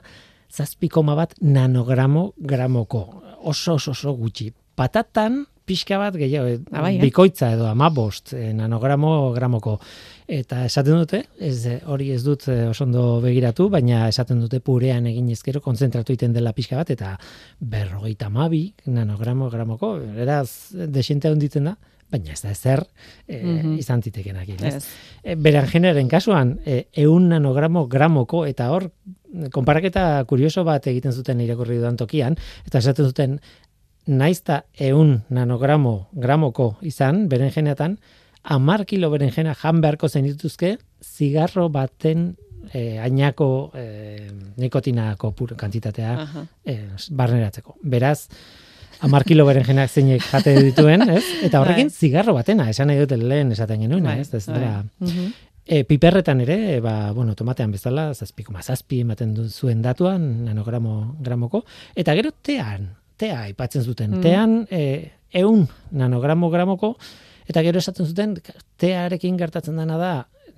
[0.51, 3.05] zazpi koma bat nanogramo gramoko,
[3.43, 4.51] oso oso oso gutxi.
[4.75, 7.01] Patatan, pixka bat gehiago, eh, Ah, bai, eh?
[7.01, 9.79] bikoitza edo amabost eh, nanogramo gramoko.
[10.31, 15.05] Eta esaten dute, ez, hori ez dut eh, oso ondo begiratu, baina esaten dute purean
[15.07, 17.17] egin ezkero, konzentratu iten dela pixka bat, eta
[17.59, 21.75] berrogeita mabi nanogramo gramoko, eraz, desiente honditzen da,
[22.11, 22.81] baina ez da ezer
[23.27, 23.77] e, Mhm.
[23.79, 24.49] izan zitekenak.
[24.49, 24.75] Ez?
[24.75, 24.85] Ez.
[25.23, 28.89] E, berenjenaren kasuan, e, eun nanogramo gramoko, eta hor,
[29.51, 32.35] konparaketa kurioso bat egiten zuten irakurri dudan tokian,
[32.67, 33.39] eta esaten zuten,
[34.07, 37.97] naizta eun nanogramo gramoko izan, berenjenetan,
[38.43, 42.35] amar kilo berenjena jan beharko zen dituzke, zigarro baten
[42.73, 43.85] e, ainako e,
[44.57, 46.15] nikotinako pur kantitatea
[46.65, 46.77] e,
[47.09, 47.77] barneratzeko.
[47.83, 48.27] Beraz,
[49.01, 51.23] amar kilo berenjenak zeinek jate dituen, ez?
[51.45, 51.97] Eta horrekin Bai.
[52.05, 54.33] zigarro batena, esan nahi dute lehen esaten genuen, Bai, ez?
[54.33, 54.65] Ez bai.
[54.99, 55.31] Mhm.
[55.71, 61.15] E, piperretan ere, e, ba, bueno, tomatean bezala, zazpi koma zazpi ematen zuen datuan, nanogramo
[61.21, 61.63] gramoko,
[61.95, 62.89] eta gero tean,
[63.21, 64.21] tea aipatzen zuten, Mm.
[64.25, 66.95] tean e, eun nanogramo gramoko,
[67.47, 68.35] eta gero esaten zuten,
[68.81, 70.11] tearekin gertatzen dena da,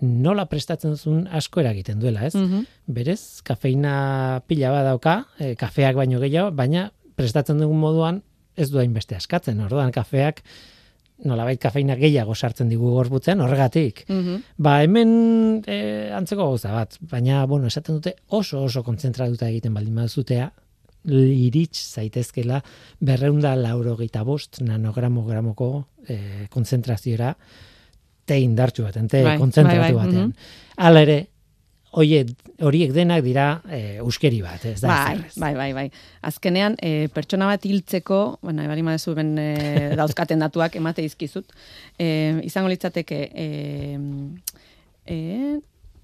[0.03, 2.33] nola prestatzen zuen asko eragiten duela, ez?
[2.35, 2.65] Mhm.
[2.91, 8.21] Berez, kafeina pila bat dauka, e, kafeak baino gehiago, baina prestatzen dugun moduan
[8.57, 9.61] ez du hainbeste askatzen.
[9.63, 10.41] Orduan, kafeak
[11.23, 14.03] nolabait kafeina gehiago sartzen digu gorputzen, horregatik.
[14.09, 14.41] Mhm.
[14.57, 15.77] Ba, hemen e,
[16.13, 20.51] antzeko gauza bat, baina, bueno, esaten dute oso oso kontzentratuta egiten baldin baduzutea,
[21.05, 22.61] iritz zaitezkela
[23.03, 27.33] berreunda laurogeita bost nanogramo gramoko e, konzentraziora
[28.25, 30.27] te indartsu baten, te Bai, kontzentratu bai, bai, batean.
[30.29, 30.59] mhm.
[30.77, 31.17] Hala ere,
[31.99, 32.23] oie,
[32.63, 35.35] horiek denak dira e, uskeri bat, ez da Bai, ez.
[35.37, 35.83] bai, bai, bai.
[36.25, 39.49] Azkenean, e, pertsona bat hiltzeko, bueno, ebari madezu ben e,
[39.99, 41.51] dauzkaten datuak emate izkizut,
[41.99, 43.47] e, izango litzateke e,
[45.05, 45.19] e,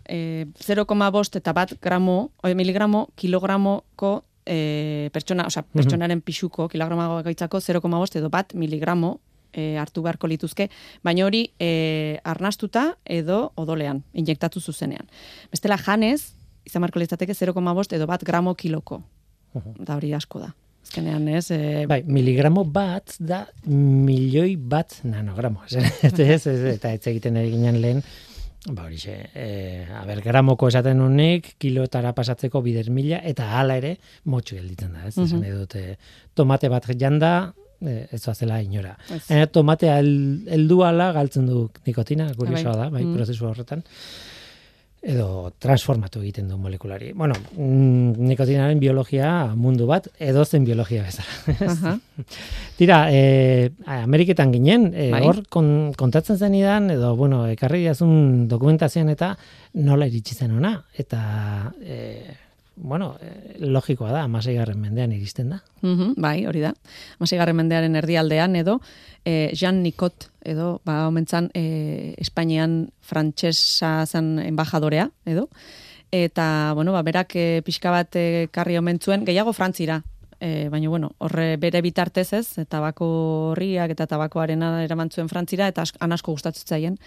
[0.06, 4.18] e, 0,5 eta bat gramo, o, miligramo, kilogramoko
[4.50, 9.14] e, pertsona, osea, pertsonaren pixuko, kilogramo gaitzako 0,5 edo bat miligramo
[9.54, 10.70] e, hartu beharko lituzke,
[11.06, 15.10] baina hori e, arnastuta edo odolean, injektatu zuzenean.
[15.54, 16.34] Bestela janez,
[16.66, 19.04] izan marko litzateke 0,5 edo bat gramo kiloko.
[19.54, 20.52] Da hori asko da.
[20.86, 25.66] Azkenean ez, e, Bai, miligramo bat da milioi bat nanogramo.
[25.70, 28.00] Ez, ez, ez, eta ez egiten ari ginen lehen,
[28.68, 33.98] ba horixe, e, a ber, gramoko esaten honek, kilotara pasatzeko bider mila, eta hala ere,
[34.26, 35.16] motxu gelditzen da, ez?
[35.18, 35.26] Mhm.
[35.26, 35.98] Esan nahi dute,
[36.36, 38.98] tomate bat janda, e, ez zoazela inora.
[39.10, 39.22] Ez.
[39.30, 42.84] Baina tomatea hel- heldu ala galtzen du nikotina, kuriosoa Bai.
[42.84, 43.16] da, bai, Mm.
[43.16, 43.84] prozesu horretan
[45.02, 47.14] edo transformatu egiten du molekulari.
[47.14, 51.96] Bueno, mm, nikotinaren biologia mundu bat, edozen biologia bezala.
[52.80, 55.24] Tira, e, Ameriketan ginen, e, Bai.
[55.28, 59.34] hor kon, kontatzen zenidan, edo, bueno, ekarri diazun dokumentazioan eta
[59.80, 60.76] nola iritsi zen ona.
[61.00, 61.22] Eta,
[61.80, 62.36] e,
[62.80, 65.60] bueno, e, logikoa da, amaseigarren mendean iristen da.
[65.82, 66.74] mhm, bai, hori da.
[67.20, 68.80] Masigarren mendearen erdialdean edo,
[69.26, 75.50] e, Jean Nicot edo, ba, omentzan, e, Espainian frantsesa zen embajadorea edo,
[76.12, 80.02] eta, bueno, ba, berak e, pixka bat e, karri omen zuen, gehiago frantzira,
[80.40, 83.08] e, baina, bueno, horre bere bitartez ez, tabako
[83.52, 86.98] horriak eta tabakoarena eraman zuen frantzira, eta han asko gustatzen zaien,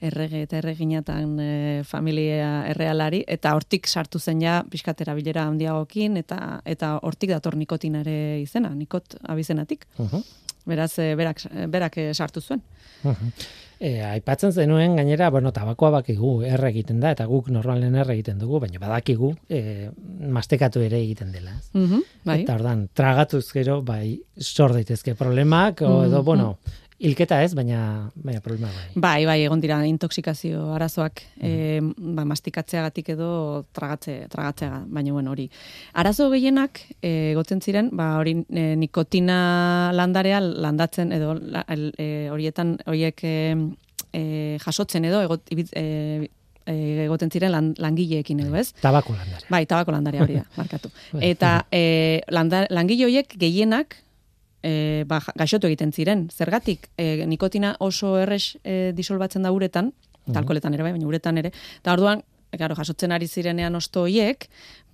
[0.00, 1.52] errege eta erreginatan e,
[1.88, 8.40] familia errealari, eta hortik sartu zen ja pixkatera bilera handiagokin, eta eta hortik dator nikotinare
[8.42, 9.88] izena, nikot abizenatik.
[9.98, 10.22] Uh
[10.68, 11.40] Beraz, e, berak,
[11.72, 12.60] berak sartu zuen.
[13.80, 18.38] E, aipatzen zenuen gainera, bueno, tabakoa bakigu erre egiten da, eta guk normalen erre egiten
[18.40, 19.90] dugu, baina badakigu e,
[20.34, 21.52] mastekatu ere egiten dela.
[21.58, 21.68] ez?
[21.78, 22.40] Mhm, bai.
[22.42, 26.24] Eta ordan tragatuz gero bai sor daitezke problemak o edo Mhm.
[26.24, 26.58] bueno,
[26.98, 28.86] hilketa ez, baina baina problema bai.
[28.94, 33.30] Bai, bai, egon dira intoxikazio arazoak, e, ba, mastikatzeagatik edo
[33.74, 35.46] tragatze, tragatzeaga, baina bueno, hori.
[35.94, 42.76] Arazo gehienak e, egoten ziren, ba, hori e, nikotina landarea landatzen edo la, e, horietan
[42.86, 43.36] horiek e,
[44.64, 45.86] jasotzen edo egot, e,
[47.06, 48.72] egoten ziren lan, langileekin edo, ez?
[48.82, 49.46] Tabako landare.
[49.48, 50.90] Bai, tabako landarea hori da, markatu.
[51.14, 51.30] Bai.
[51.30, 54.00] Eta e, landa, langile horiek gehienak
[54.68, 56.26] e, ba, gaixotu egiten ziren.
[56.34, 59.92] Zergatik, e, nikotina oso errex e, disolbatzen da uretan,
[60.28, 62.26] eta alkoholetan ere bai, baina uretan ere, eta orduan,
[62.56, 64.46] Claro, jasotzen ari zirenean osto hoiek,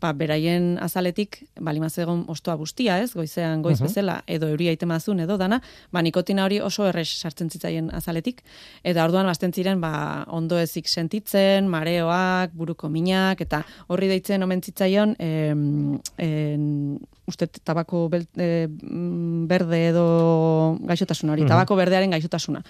[0.02, 3.86] ba, beraien azaletik, balimaz egon ostoa bustia, ez, goizean goiz Mhm.
[3.86, 5.60] bezala, edo euria itemazun, edo dana,
[5.92, 8.42] ba, nikotina hori oso errex sartzen zitzaien azaletik,
[8.82, 14.60] eta orduan bazten ziren, ba, ondo ezik sentitzen, mareoak, buruko minak, eta horri deitzen omen
[14.60, 21.48] zitzaion, em, en, uste tabako bel, e, mm, berde edo gaixotasuna hori, Mhm.
[21.48, 22.62] tabako berdearen gaixotasuna.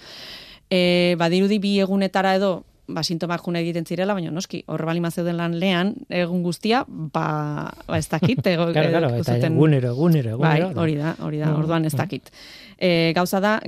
[0.70, 5.38] E, badirudi bi egunetara edo ba, sintomak june egiten zirela, baina noski, horre bali zeuden
[5.38, 8.46] lan lehan, egun guztia, ba, ba ez dakit.
[8.46, 10.80] Ego, Claro, claro, eta zuten- egunero, egunero, Bai, egunero.
[10.82, 11.96] hori da, hori da, Mm, orduan ez mm.
[11.96, 12.30] dakit.
[12.78, 13.60] E, gauza da,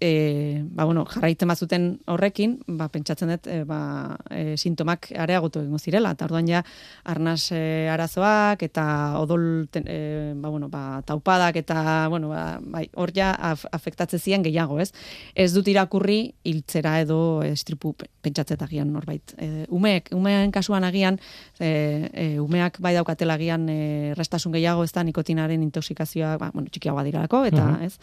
[0.00, 5.78] e, ba, bueno, jarraitzen bazuten horrekin, ba, pentsatzen dut, e, ba, e, sintomak areagotu egingo
[5.78, 6.62] zirela, eta orduan ja,
[7.08, 8.84] arnaz e, arazoak, eta
[9.18, 9.98] odol, ten, e,
[10.38, 14.92] ba, bueno, ba, taupadak, eta, bueno, ba, bai, hor ja af, afektatze ziren gehiago, ez?
[15.34, 19.34] Ez dut irakurri, hiltzera edo estripu pentsatzetan norbait.
[19.38, 21.18] E, umeek, umeen kasuan agian,
[21.58, 26.70] e, e, umeak bai daukatela agian e, restasun gehiago, ez da, nikotinaren intoxikazioa, ba, bueno,
[26.70, 27.94] txikiagoa diralako, eta, mm ez?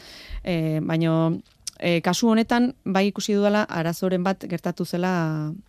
[0.44, 1.42] E, baino,
[1.80, 5.12] e, kasu honetan, bai ikusi dudala, arazoren bat gertatu zela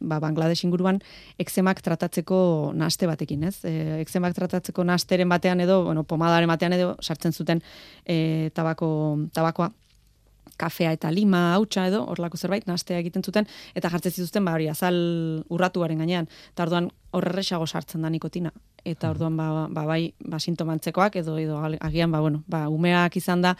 [0.00, 1.00] ba, Bangladesh inguruan
[1.42, 3.56] ekzemak tratatzeko naste batekin, ez?
[3.64, 7.62] E, ekzemak tratatzeko nasteren batean edo, bueno, pomadaren batean edo, sartzen zuten
[8.04, 8.88] e, tabako,
[9.34, 9.72] tabakoa
[10.56, 14.70] kafea eta lima, hautsa edo, horlako zerbait, nastea egiten zuten, eta jartzen zituzten, ba, hori,
[14.72, 14.96] azal
[15.48, 18.52] urratuaren gainean, eta orduan horrerrexago sartzen da nikotina
[18.86, 23.42] eta orduan ba, ba bai ba sintomantzekoak edo edo agian ba bueno ba umeak izan
[23.42, 23.56] da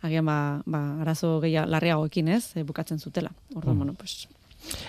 [0.00, 3.78] agian ba, ba arazo gehiago larriagoekin ez e, bukatzen zutela orduan mm.
[3.78, 4.28] bueno pues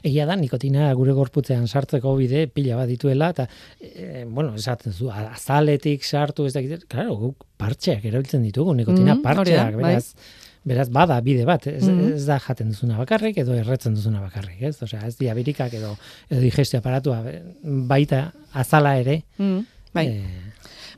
[0.03, 3.45] Egia da, nikotina gure gorputzean sartzeko bide pila bat dituela, eta,
[3.79, 6.61] e, bueno, esaten zu, azaletik sartu, ez da,
[6.91, 9.93] claro, guk partxeak erabiltzen ditugu, nikotina mm, partxeak, bai.
[10.67, 12.13] Beraz, bada bide bat, ez, mm.
[12.19, 14.76] ez da jaten duzuna bakarrik, edo erretzen duzuna bakarrik, ez?
[14.84, 15.95] Osea, ez diabirikak edo,
[16.30, 17.21] edo digestio aparatua,
[17.89, 19.62] baita azala ere, mm.
[19.93, 20.08] Bai.
[20.08, 20.52] E...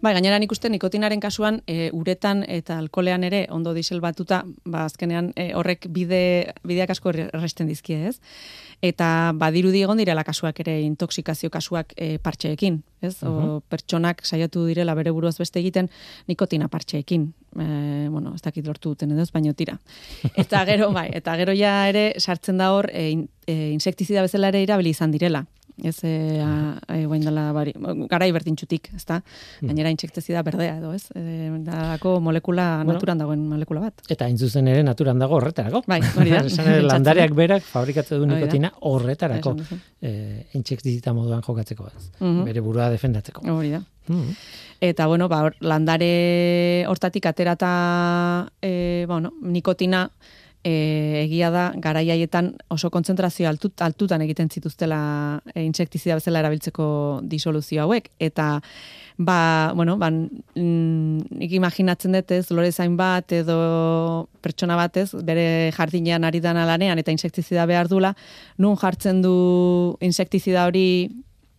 [0.04, 4.84] Bai, gainera nik uste nikotinaren kasuan e, uretan eta alkolean ere ondo diesel batuta, ba
[4.90, 6.20] azkenean e, horrek bide
[6.68, 8.18] bideak asko erresten dizkie, ez?
[8.84, 13.16] Eta badirudi egon direla kasuak ere intoxikazio kasuak e, partxeekin, ez?
[13.24, 15.88] O, uh pertsonak saiatu direla bere buruaz beste egiten
[16.28, 17.30] nikotina partxeekin.
[17.56, 17.68] E,
[18.12, 19.78] bueno, ez dakit lortu duten edo, baino tira.
[20.44, 24.64] Eta gero, bai, eta gero ja ere sartzen da hor e, e, insektizida bezala ere
[24.68, 25.46] irabili izan direla
[25.82, 27.74] ez e, a, e, dela bari,
[28.10, 29.22] garai berdintxutik, ez da?
[29.60, 29.70] Hmm.
[29.72, 31.08] Gainera intsektezida berdea edo, ez?
[31.16, 34.04] E, dalako molekula bueno, naturan dagoen molekula bat.
[34.10, 35.84] Eta hain zuzen ere naturan dago horretarako.
[35.88, 36.44] Bai, hori da.
[36.92, 39.56] landareak berak fabrikatu du nikotina horretarako.
[40.02, 40.14] E,
[40.60, 42.12] intsektizita moduan jokatzeko, ez?
[42.20, 42.44] Mhm.
[42.46, 43.48] Bere burua defendatzeko.
[43.54, 43.82] Hori da.
[44.08, 44.38] Mhm.
[44.84, 50.10] Eta, bueno, ba, landare hortatik aterata, e, bueno, nikotina,
[50.64, 50.74] e,
[51.26, 55.00] egia da garaiaietan oso kontzentrazio altut, altutan egiten zituztela
[55.54, 56.86] e, insektizida bezala erabiltzeko
[57.30, 58.10] disoluzio hauek.
[58.20, 58.62] Eta
[59.18, 66.24] ba bueno ban mm, imaginatzen dut ez lore zain bat edo pertsona batez bere jardinean
[66.24, 68.16] ari dan alanean eta insektizida behar dula
[68.58, 71.12] nun jartzen du insektizida hori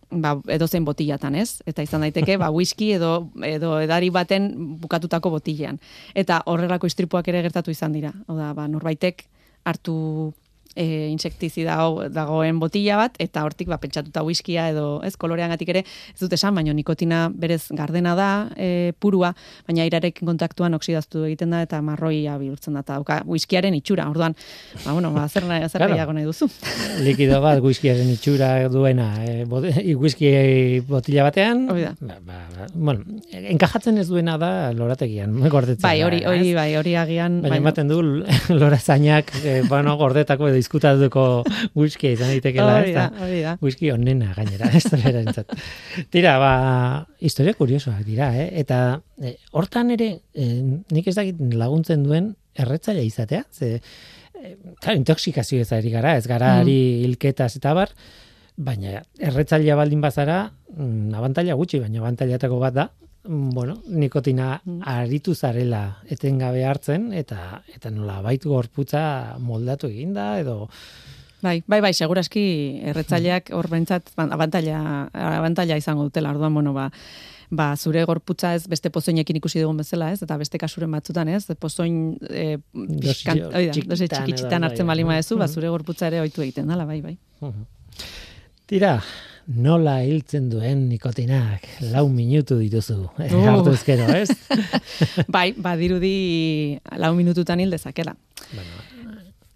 [0.09, 1.61] ba, edo zen botillatan, ez?
[1.65, 5.79] Eta izan daiteke, ba, whisky edo, edo edari baten bukatutako botilean.
[6.13, 8.13] Eta horrelako istripuak ere gertatu izan dira.
[8.27, 9.25] Oda, ba, norbaitek
[9.65, 9.95] hartu
[10.75, 11.77] e, insektizida
[12.13, 16.55] dagoen botila bat, eta hortik ba, pentsatuta whiskia edo ez koloreangatik ere, ez dut esan,
[16.55, 19.33] baina nikotina berez gardena da, e, purua,
[19.67, 24.35] baina irarek kontaktuan oksidaztu egiten da, eta marroia bihurtzen da, eta dauka whiskiaren itxura, orduan,
[24.83, 26.13] ba, bueno, ba, zer, nahi, zer claro.
[26.13, 26.49] nahi duzu.
[27.07, 34.07] Likido bat whiskiaren itxura duena, e, whisky botila batean, ba, ba, ba, bueno, enkajatzen ez
[34.09, 35.83] duena da lorategian, gordetzen.
[35.85, 37.39] Bai, hori, hori, bai, hori agian.
[37.45, 38.01] Baina ematen du,
[38.61, 41.43] lorazainak, e, bueno, gordetako edo diskutatuko
[41.77, 43.05] whisky izan daitekela, ez da?
[43.21, 45.45] Hori da, Whisky onena gainera, ez da.
[46.13, 46.51] Tira, ba,
[47.19, 48.49] historia kuriosoak dira, eh?
[48.63, 54.97] Eta eh, hortan ere, eh, nik ez dakit laguntzen duen erretzaile izatea, ze, eh, claro,
[54.97, 57.07] intoxikazio ez ari gara, ez gara ari mm.
[57.07, 57.91] hilketaz eta bar,
[58.55, 62.89] baina erretzailea baldin bazara, mm, abantaila gutxi, baina abantailatako bat da,
[63.27, 64.81] bueno, nikotina mm.
[64.85, 70.69] aritu zarela etengabe hartzen eta eta nola bait gorputza moldatu eginda edo
[71.45, 72.41] Bai, bai, bai, segurazki
[72.89, 74.79] erretzaileak hor bentsat abantaila,
[75.13, 76.31] abantaila izango dutela.
[76.33, 76.87] Orduan, bueno, ba,
[77.49, 80.23] ba, zure gorputza ez beste pozoinekin ikusi dugun bezala, ez?
[80.25, 81.45] Eta beste kasuren batzutan, ez?
[81.61, 87.17] Pozoin eh txikitan hartzen balima dezu, ba zure gorputza ere ohitu egiten dela, bai, bai.
[88.65, 88.95] Tira,
[89.45, 92.97] nola hiltzen duen nikotinak lau minutu dituzu.
[93.13, 93.35] Uh.
[93.51, 94.33] Hartu ezkero, ez?
[95.35, 98.15] bai, badirudi lau minututan hil dezakela.
[98.55, 98.81] Bueno,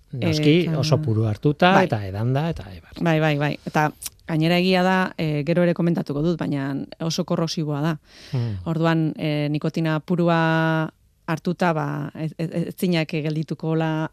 [0.09, 1.83] Noski oso puru hartuta bai.
[1.85, 2.95] eta edanda eta ebar.
[3.01, 3.51] Bai, bai, bai.
[3.69, 3.89] Eta
[4.29, 6.71] gainera egia da, e, gero ere komentatuko dut, baina
[7.05, 7.95] oso korrosiboa da.
[8.31, 8.55] Hmm.
[8.69, 10.89] Orduan, e, nikotina purua
[11.29, 14.09] hartuta, ba, ez, ez, ez geldituko la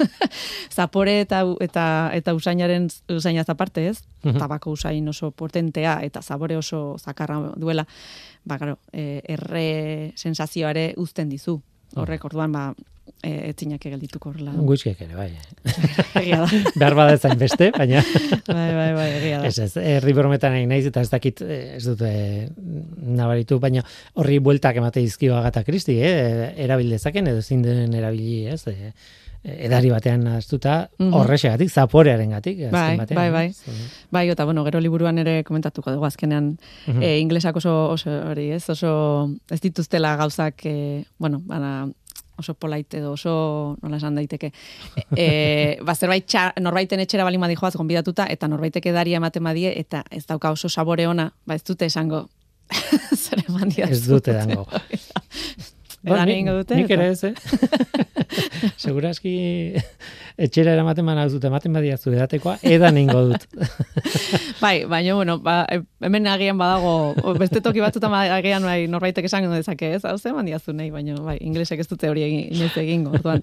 [0.76, 1.84] zapore eta, eta,
[2.16, 4.38] eta usainaren usaina zaparte ez, hmm.
[4.40, 7.86] tabako usain oso potentea eta zabore oso zakarra duela,
[8.44, 11.60] ba, garo, e, erre sensazioare uzten dizu.
[11.96, 12.72] Horrek, orduan, ba,
[13.22, 14.52] e, etzinak egeldituko horrela.
[14.70, 15.30] Guzkiek ere, bai.
[16.22, 16.48] Egia da.
[16.80, 18.02] Behar bada zain beste, baina...
[18.48, 19.46] bai, bai, bai, egia da.
[19.50, 22.10] Ez ez, herri brometan egin naiz, eta ez dakit, ez dute
[23.16, 23.84] nabaritu, baina
[24.14, 26.52] horri bueltak emate izkio agata kristi, eh?
[26.66, 28.62] erabil dezaken, edo zein den erabili, ez?
[28.68, 28.92] E,
[29.46, 31.12] edari batean aztuta, Mhm.
[31.14, 32.64] horrexegatik, zaporearen gatik.
[32.72, 33.44] Bai, bai, bai.
[34.10, 36.56] Bai, eta bueno, gero liburuan ere komentatuko dugu azkenean
[36.88, 37.02] Mhm.
[37.02, 38.64] e, inglesak oso, oso hori, ez?
[38.70, 41.88] Oso ez dituztela gauzak, e, bueno, bana,
[42.38, 44.52] oso polite edo oso nola esan daiteke.
[45.16, 50.04] E, ba, zerbait txar, norbaiten etxera balin badijoaz gonbidatuta eta norbaitek edaria ematen badie eta
[50.10, 52.26] ez dauka oso sabore ona, ba ez dute esango
[53.24, 53.72] zer eman.
[53.88, 54.66] Ez dute dango.
[56.06, 57.34] Edan ni- dute, Nik ere ez, eh?
[58.82, 59.32] Seguraski
[60.38, 63.46] etxera eramaten bana dut, ematen badiazu edatekoa, edan ingo dut.
[64.62, 65.58] Bai, baina, bueno, ba,
[66.04, 70.04] hemen agian badago, beste toki batzutan ba- agian bai, norbaitek esan dezake, ez?
[70.06, 73.42] Hau zer diazu nahi, baina, bai, inglesek ez dute hori egin, inoiz egingo, orduan.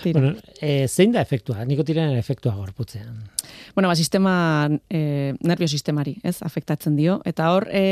[0.00, 0.32] Bueno,
[0.64, 1.64] e, zein da efektua?
[1.68, 3.18] Nikotinaren efektua gorputzean.
[3.74, 4.32] Bueno, ba, sistema,
[4.88, 7.18] e, nervio sistemari, ez, afektatzen dio.
[7.28, 7.82] Eta hor, e,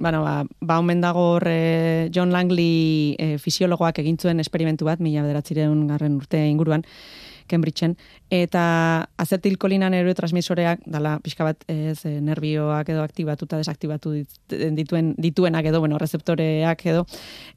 [0.00, 4.98] bueno, ba, ba, omen dago hor e, John Langley e, fisiologoak egin zuen esperimentu bat,
[4.98, 6.86] mila bederatzireun garren urte inguruan,
[7.50, 7.96] Cambridgeen,
[8.30, 8.62] eta
[9.18, 15.80] azetilkolina neurotransmisoreak, dala pixka bat ez, e, nervioak edo aktibatuta desaktibatu dit- dituen, dituenak edo,
[15.82, 17.04] bueno, rezeptoreak edo,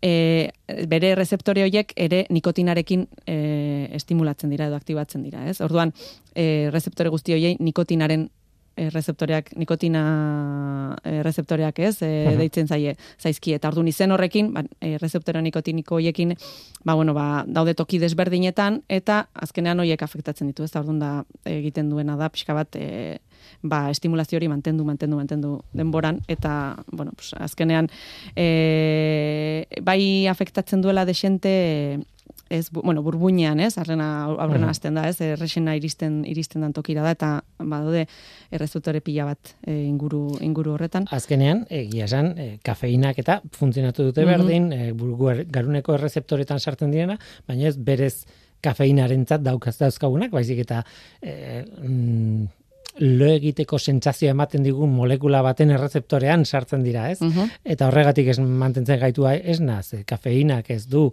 [0.01, 0.49] e,
[0.89, 5.61] bere rezeptore horiek ere nikotinarekin e, estimulatzen dira edo aktibatzen dira, ez?
[5.61, 5.93] Orduan,
[6.33, 8.31] e, rezeptore guzti horiei nikotinaren
[8.75, 12.37] e, rezeptoreak, nikotina e, rezeptoreak ez, e, Mhm.
[12.37, 16.35] deitzen zaie, zaizki, eta orduan izen horrekin, ba, e, rezeptore nikotiniko horiekin,
[16.83, 20.71] ba, bueno, ba, daude toki desberdinetan, eta azkenean horiek afektatzen ditu, ez?
[20.71, 21.11] Da, orduan da
[21.45, 23.19] egiten duena da, pixka bat, e,
[23.61, 27.89] ba, estimulazio hori mantendu, mantendu, mantendu denboran, eta, bueno, pues, azkenean,
[28.35, 31.99] e, bai afektatzen duela desente,
[32.49, 34.69] ez, bu- bueno, burbuinean, ez, aurrena, aurrena Mhm.
[34.69, 38.05] hasten da, ez, erresena iristen, iristen dan tokira da, eta badaude
[38.51, 41.05] errezutore pila bat e, inguru, inguru horretan.
[41.11, 44.29] Azkenean, egia esan, e, kafeinak eta funtzionatu dute Mhm.
[44.29, 47.17] berdin, e, burgu er- garuneko errezeptoretan sartzen direna,
[47.47, 48.25] baina ez berez
[48.61, 50.83] kafeinarentzat daukaz dauzkagunak, baizik eta
[51.21, 52.47] e, mm,
[52.99, 57.19] lo egiteko sentsazioa ematen digun molekula baten errezeptorean sartzen dira, ez?
[57.21, 57.49] Mhm.
[57.65, 61.07] Eta horregatik ez mantentzen gaitua ez naz, kafeinak ez du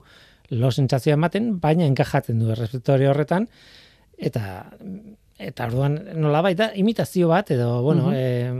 [0.50, 3.48] lo sentsazioa ematen, baina enkajatzen du errezeptore horretan,
[4.18, 4.66] eta
[5.40, 8.14] eta orduan nolabait da imitazio bat edo bueno, Mhm.
[8.14, 8.52] eh,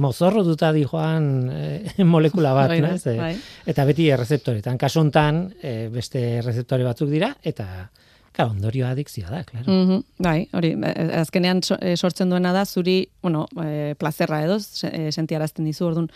[0.00, 3.06] mozorro duta di joan eh, molekula bat, Bai, ez?
[3.06, 3.34] Eh, bai.
[3.66, 4.78] Eta beti errezeptoretan.
[4.78, 7.90] Kasu hontan eh, beste errezeptore batzuk dira eta
[8.32, 9.66] claro, ondorioa adikzioa da, claro.
[9.70, 14.60] Mhm, bai, hori, eh, azkenean so- eh, sortzen duena da, zuri, bueno, e, plazerra edo,
[14.60, 16.08] se- sentiarazten dizu, orduan,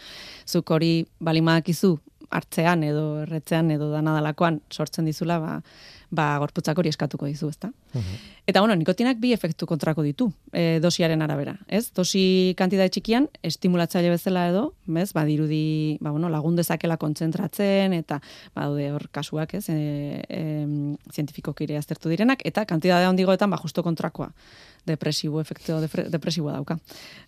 [0.47, 1.99] zuk hori balimadakizu
[2.33, 5.59] hartzean edo erretzean edo danadalakoan sortzen dizula, ba,
[6.13, 7.71] ba gorputzak hori eskatuko dizu, ezta?
[7.95, 8.17] Mhm.
[8.47, 11.91] Eta bueno, nikotinak bi efektu kontrako ditu, e, dosiaren arabera, ez?
[11.95, 15.13] Dosi kantitate txikian, estimulatzaile bezala edo, bez?
[15.13, 18.21] Badirudi, ba bueno, lagun dezakela kontzentratzen eta
[18.55, 19.69] badaude hor kasuak, ez?
[19.69, 20.43] E, e,
[21.13, 24.33] zientifikoki ere aztertu direnak eta kantitate handigoetan ba justo kontrakoa
[24.87, 26.79] depresibo efektu depre- depresiboa dauka.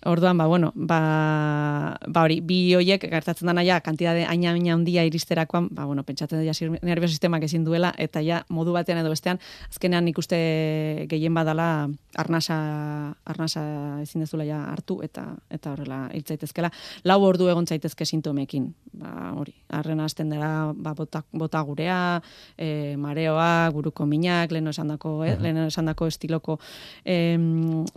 [0.06, 5.04] Orduan ba bueno, ba ba hori bi hoiek gertatzen dana ja kantitate aina aina handia
[5.04, 6.52] iristerakoan, ba bueno, pentsatzen da ja
[6.82, 9.38] nervio sistemak ezin duela eta ja modu batean edo bestean
[9.70, 16.70] azkenean ikuste gehien badala arnasa arnasa ezin dezula ja hartu eta eta horrela hil zaitezkela.
[17.04, 18.74] Lau ordu egon zaitezke sintomekin.
[18.94, 22.22] Ba hori, arrena hasten dira ba bota, bota gurea,
[22.58, 26.58] e, mareoa, buruko minak, leno esandako, eh, leno esandako estiloko
[27.04, 27.43] em,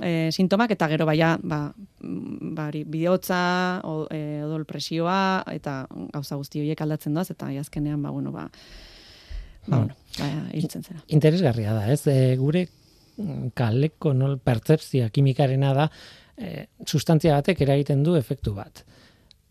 [0.01, 6.35] e, sintomak eta gero baia ba mm, ba bihotza, o- e, odol presioa eta gauza
[6.39, 8.49] guzti horiek aldatzen doaz eta azkenean ba bueno, ba
[9.67, 9.87] ba Hmm.
[9.87, 11.01] bueno, ba hiltzen zera.
[11.09, 12.05] Interesgarria da, ez?
[12.07, 12.67] E, gure
[13.17, 15.89] mm, kaleko nol pertzepzia kimikarena da
[16.37, 18.85] e, sustantzia batek eragiten du efektu bat.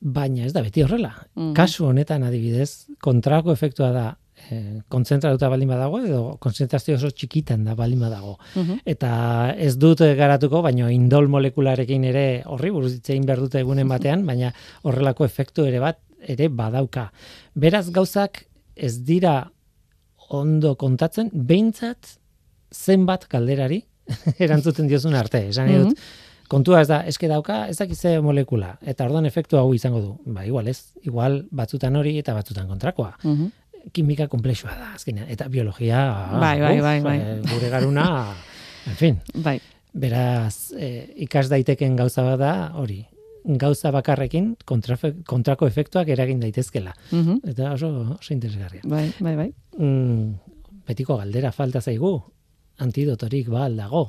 [0.01, 1.11] Baina ez da beti horrela.
[1.34, 1.53] Mhm.
[1.57, 4.07] Kasu honetan adibidez, kontrako efektua da
[4.51, 8.37] e, kontzentratuta baldin badago edo konzentrazio oso txikitan da baldin badago.
[8.55, 8.82] Mhm.
[8.84, 9.11] Eta
[9.57, 14.26] ez dut garatuko, baina indol molekularekin ere horri buruz hitz egin behar dute egunen batean,
[14.26, 17.11] baina horrelako efektu ere bat ere badauka.
[17.55, 18.45] Beraz gauzak
[18.76, 19.51] ez dira
[20.28, 22.16] ondo kontatzen, behintzat
[22.74, 23.84] zenbat kalderari
[24.45, 25.47] erantzuten diozun arte.
[25.53, 26.01] Esan nahi dut,
[26.51, 30.12] kontua ez da, eske dauka, ez dakiz ze molekula, eta orduan efektu hau izango du.
[30.34, 33.14] Ba, igual ez, igual batzutan hori eta batzutan kontrakoa.
[33.22, 33.55] Mhm.
[33.93, 36.01] Kimika komplexua da, azkenean, eta biologia,
[36.41, 37.18] Bai, bai, bai, bai.
[37.20, 38.07] eh, gure garuna,
[38.91, 39.61] en fin, Bai.
[39.93, 43.05] beraz, eh, ikas daiteken gauza bat da, hori,
[43.45, 46.95] gauza bakarrekin kontrafe, kontrako efektuak eragin daitezkela.
[47.12, 47.41] Mhm.
[47.47, 48.82] Eta oso, oso interesgarria.
[48.84, 49.53] Bai, bai, bai.
[49.78, 50.34] Mm,
[50.87, 52.16] betiko galdera falta zaigu,
[52.78, 54.09] antidotorik ba dago.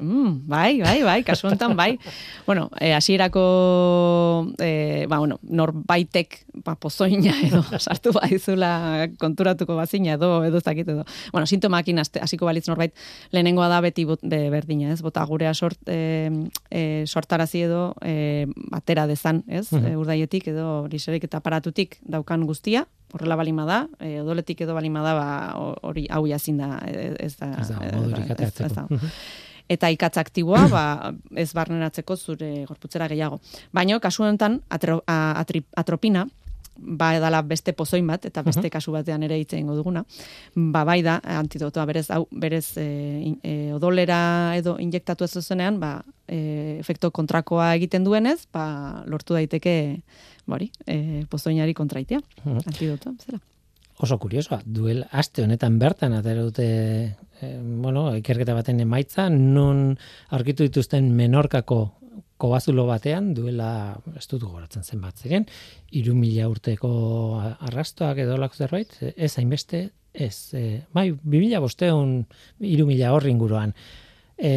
[0.00, 1.98] Mm, bai, bai, bai, kasu honetan, bai.
[2.46, 10.44] bueno, e, hasierako e, ba, bueno, norbaitek ba, pozoina edo sartu baizula konturatuko bazina edo
[10.44, 11.04] edo zakit edo.
[11.32, 12.94] Bueno, sintomakin hasiko balitz norbait
[13.32, 15.00] lehenengoa da beti bot, be, berdina, ez?
[15.02, 16.30] Bota gurea sort, e,
[16.70, 19.70] e, sortarazi edo e, batera dezan, ez?
[19.72, 22.84] Mm urdaietik edo liserik eta aparatutik daukan guztia,
[23.14, 25.28] horrela balima da, e, odoletik edo balima da, ba,
[25.86, 28.86] hori hau jazin da, ez da, ez da, ez da, ez da
[29.68, 30.84] eta ikatz aktiboa ba,
[31.34, 33.40] ez barneratzeko zure gorputzera gehiago.
[33.72, 36.26] Baina, kasu honetan, atropina,
[36.76, 40.04] ba edala beste pozoin bat, eta beste kasu batean ere hitze ingo duguna,
[40.54, 42.86] ba bai da, antidotoa berez, hau, berez e,
[43.42, 45.98] e, odolera edo injektatu ez zuzenean, ba,
[46.28, 49.76] e, efekto kontrakoa egiten duenez, ba, lortu daiteke,
[50.46, 53.40] bari, e, pozoinari kontraitea, antidotoa, zera.
[53.96, 56.66] Oso kuriosoa, duel aste honetan bertan atera dute
[57.42, 59.96] eh, bueno, ikerketa baten emaitza, non
[60.30, 61.80] aurkitu dituzten menorkako
[62.36, 65.46] kobazulo batean, duela, ez dut goratzen zen bat ziren,
[65.96, 66.90] iru mila urteko
[67.40, 72.18] arrastoak edo lako zerbait, ez hainbeste, ez, e, bai, bi mila bosteun,
[72.60, 73.72] iru mila horri inguruan,
[74.36, 74.52] e,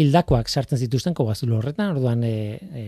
[0.00, 2.86] hildakoak sartzen zituzten kobazulo horretan, orduan e, e,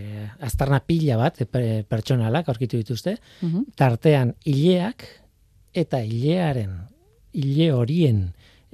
[0.48, 1.48] aztarna pila bat e,
[1.88, 3.68] pertsonalak aurkitu dituzte, mhm.
[3.76, 5.04] tartean hileak,
[5.74, 6.78] eta hilearen,
[7.34, 8.24] hile horien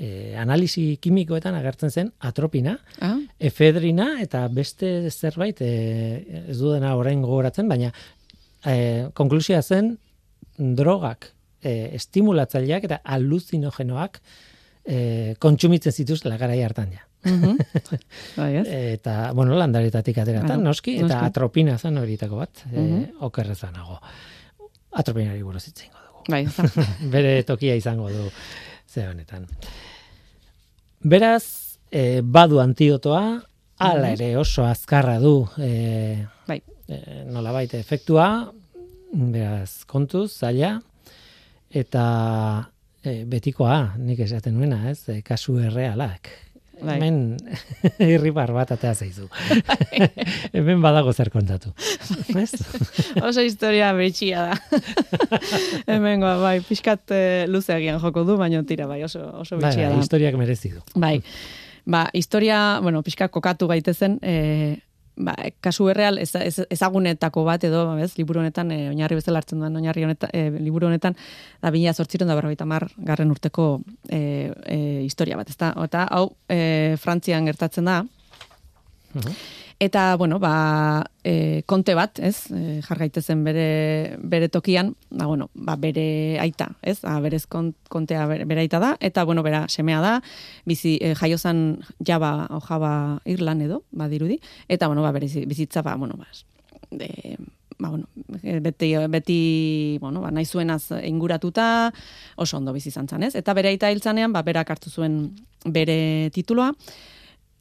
[0.00, 3.18] e, analisi kimikoetan agertzen zen atropina, ah.
[3.38, 5.72] efedrina eta beste zerbait e,
[6.48, 7.92] ez du dena orain gogoratzen, baina
[8.64, 9.92] e, konklusia zen
[10.56, 11.30] drogak,
[11.60, 14.18] e, estimulatzaileak eta aluzinogenoak
[14.84, 14.98] e,
[15.42, 17.06] kontsumitzen zituz lagarai hartan ja.
[17.28, 17.58] Mhm.
[18.40, 23.02] Bai, eta, bueno, landaretatik ateratan, noski, eta atropina zen horietako bat, mm -hmm.
[23.02, 24.00] e, okerrezanago.
[24.90, 25.92] Atropinari buruz itzen
[26.28, 26.46] Bai,
[27.14, 28.30] bere tokia izango du
[28.90, 29.46] ze honetan.
[31.00, 33.40] Beraz, e, badu antiotoa,
[33.80, 34.16] ala mhm.
[34.16, 36.60] ere oso azkarra du e, bai.
[36.88, 36.98] e,
[37.30, 38.26] nola baita efektua,
[39.12, 40.74] beraz, kontuz, zaila,
[41.70, 42.04] eta
[43.02, 46.34] e, betikoa, nik esaten nuena, ez, e, kasu errealak.
[46.80, 46.96] Bai.
[46.96, 47.36] Hemen
[48.12, 49.28] irribar bat atea zaizu.
[50.56, 51.72] Hemen badago zer kontatu.
[53.28, 54.80] Oso historia betxia da.
[55.86, 59.98] Hemen bai, pixkat eh, luzeagian joko du, baina tira bai, oso, oso bai, bai, da.
[60.00, 60.84] Historiak merezi du.
[61.00, 61.18] Bai,
[61.84, 64.78] ba, historia, bueno, pixkat kokatu gaitezen, eh,
[65.16, 65.34] ba,
[65.64, 66.30] kasu erreal ez,
[66.70, 70.88] ezagunetako bat edo, ez, liburu honetan, e, oinarri bezala hartzen duen, oinarri honetan, e, liburu
[70.90, 71.16] honetan,
[71.62, 73.70] da bina zortziron da berroita mar, garren urteko
[74.08, 78.02] e, e, historia bat, ez da, eta hau, e, Frantzian gertatzen da,
[79.82, 85.78] Eta, bueno, ba, e, konte bat, ez, e, jargaitezen bere, bere tokian, ba, bueno, ba,
[85.80, 90.10] bere aita, ez, ba, berez kontea bere, aita da, eta, bueno, bera semea da,
[90.68, 94.36] bizi, e, jaiozan jaba, ojaba irlan edo, ba, dirudi,
[94.68, 96.28] eta, bueno, ba, bere bizitza, ba, bueno, ba,
[96.90, 97.38] de,
[97.78, 98.04] ba, bueno,
[98.42, 101.94] e, beti, beti, bueno, ba, nahi zuenaz inguratuta,
[102.36, 105.22] oso ondo bizi zantzan, ez, eta bere aita hiltzanean, ba, berak hartu zuen
[105.64, 106.74] bere tituloa,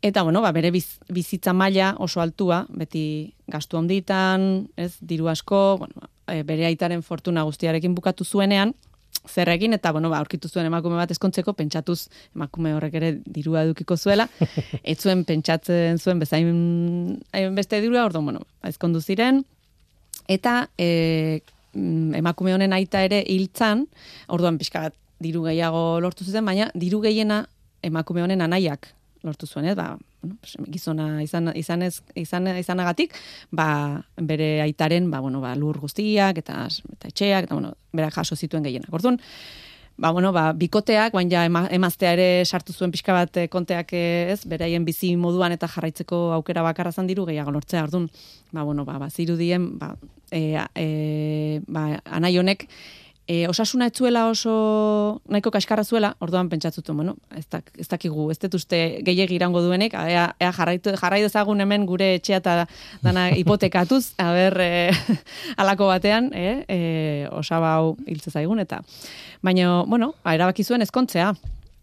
[0.02, 5.78] Eta bueno, ba, bere biz, bizitza maila oso altua, beti gastu handitan, ez, diru asko,
[5.82, 8.72] bueno, e, bere aitaren fortuna guztiarekin bukatu zuenean,
[9.28, 13.98] zerrekin, eta bueno, ba, aurkitu zuen emakume bat eskontzeko, pentsatuz emakume horrek ere dirua edukiko
[13.98, 14.30] zuela,
[14.84, 17.20] ez zuen pentsatzen zuen bezain
[17.58, 19.42] beste dirua, orduan, bueno, ba, ezkondu ziren,
[20.32, 21.42] eta e,
[21.76, 23.84] emakume honen aita ere hiltzan,
[24.32, 27.42] orduan pixka bat diru gehiago lortu zuten, baina diru gehiena
[27.84, 28.94] emakume honen anaiak
[29.24, 30.38] lortu zuen, ez, ba, bueno,
[30.72, 33.16] gizona izan, izan, ez, izan, izanagatik,
[33.52, 38.36] ba, bere aitaren, ba, bueno, ba, lur guztiak, eta, eta etxeak, eta, bueno, bera jaso
[38.36, 38.94] zituen gehienak.
[38.94, 39.20] Orduan,
[40.00, 41.44] ba, bueno, ba, bikoteak, baina
[41.76, 46.30] emaztea ere sartu zuen pixka bat eh, konteak eh, ez, beraien bizi moduan eta jarraitzeko
[46.38, 47.84] aukera bakarra zan diru gehiago lortzea.
[47.90, 48.08] Orduan,
[48.52, 49.92] ba, bueno, ba, ba, ba,
[50.32, 50.42] e,
[50.76, 52.70] e, ba, anai honek,
[53.30, 58.40] e, osasuna etzuela oso nahiko kaskarra zuela, orduan pentsatzuten, bueno, ez, dak, ez dakigu, ez
[58.42, 62.56] dut uste gehiagi irango duenek, ea, ea jarraitu, jarrai dezagun hemen gure etxea eta
[63.06, 64.90] dana hipotekatuz, a ber, e,
[65.62, 66.80] alako batean, e, e,
[67.30, 68.82] osaba hau hiltze zaigun, eta
[69.46, 71.32] baina, bueno, erabaki zuen ezkontzea,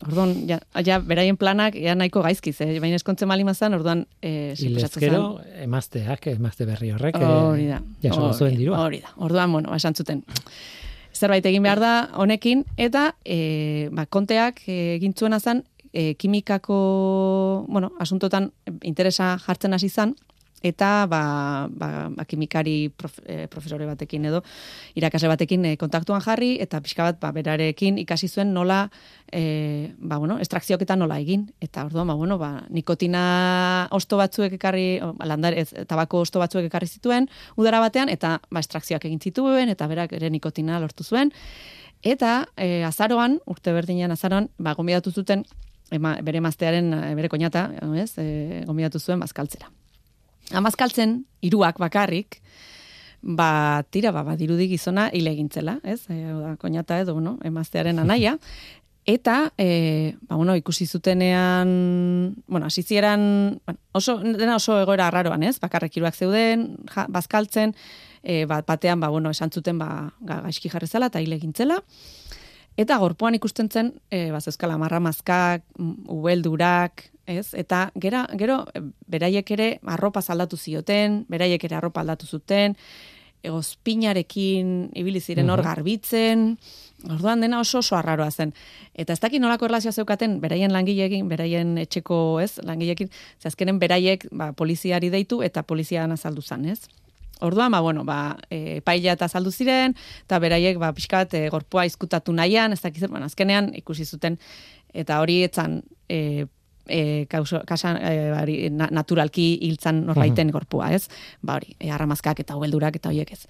[0.04, 2.74] Orduan, ja, ja, beraien planak ja nahiko gaizkiz, eh?
[2.84, 4.02] baina eskontzen mali mazan, orduan...
[4.20, 8.82] Eh, Ilezkero, emazteak, emazte berri horrek, hori da, jaso zuen dirua.
[8.84, 10.20] Hori da, orduan, bueno, esan zuten
[11.16, 17.92] zerbait egin behar da honekin eta e, ba, konteak egin zuena zen e, kimikako bueno,
[17.98, 18.50] asuntotan
[18.82, 20.14] interesa jartzen hasi izan
[20.66, 21.22] eta ba,
[21.70, 24.42] ba, ba kimikari prof, e, profesore batekin edo
[24.98, 28.86] irakasle batekin e, kontaktuan jarri eta pixka bat ba, berarekin ikasi zuen nola
[29.30, 34.58] e, ba, bueno, estrakziok eta nola egin eta orduan ba, bueno, ba, nikotina osto batzuek
[34.58, 39.72] ekarri landar, ez, tabako osto batzuek ekarri zituen udara batean eta ba, estrakzioak egin zituen
[39.72, 41.32] eta berak ere nikotina lortu zuen
[42.02, 45.46] eta e, azaroan, urte berdinean azaroan, ba, gombidatu zuten
[45.90, 47.70] ema, bere maztearen, bere koñata,
[48.02, 49.70] ez, e, gombidatu zuen bazkaltzera.
[50.54, 52.40] Amazkaltzen, hiruak bakarrik,
[53.22, 56.04] ba, tira, ba, badirudi gizona hile egintzela, ez?
[56.12, 57.38] E, da, koñata edo, no?
[57.44, 58.36] emaztearen anaia.
[59.06, 65.60] Eta, e, ba, bueno, ikusi zutenean, bueno, asizieran, bueno, oso, dena oso egoera arraroan, ez?
[65.62, 67.74] Bakarrek hiruak zeuden, ja, bazkaltzen,
[68.22, 71.78] e, bat, batean, ba, bueno, esan zuten, ba, gaizki jarrezala eta hile egintzela.
[72.76, 75.62] Eta gorpoan ikusten zen, e, ba, zeuskala, marra mazkak,
[76.10, 77.52] ubeldurak, ez?
[77.54, 78.64] Eta gera, gero
[79.06, 82.76] beraiek ere arropa aldatu zioten, beraiek ere arropa aldatu zuten,
[83.46, 86.56] egozpinarekin ibili ziren hor garbitzen,
[87.10, 88.52] orduan dena oso oso arraroa zen.
[88.94, 93.10] Eta ez dakit nolako erlazioa zeukaten beraien langileekin, beraien etxeko, ez, langileekin,
[93.40, 96.80] ze azkenen beraiek ba, poliziari deitu eta polizian azaldu zen, ez?
[97.44, 99.92] Orduan, ba, bueno, ba, e, paila eta azaldu ziren,
[100.24, 104.38] eta beraiek, ba, pixkat, e, gorpoa izkutatu nahian, ez dakit, bueno, azkenean ikusi zuten,
[104.96, 106.46] eta hori etzan e,
[106.88, 111.08] e, kauso, kasan, e, bari, naturalki hiltzan norbaiten gorpua, ez?
[111.42, 113.44] Ba hori, e, arramazkak eta ubeldurak eta hoiek ez.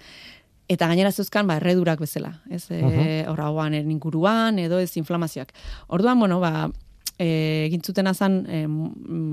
[0.67, 2.65] Eta gainera zeuzkan, ba, erredurak bezala, ez?
[2.71, 5.53] E, Horra uh inguruan, edo ez inflamazioak.
[5.87, 6.69] Orduan, bueno, ba,
[7.19, 8.63] e, egin zuten azan e,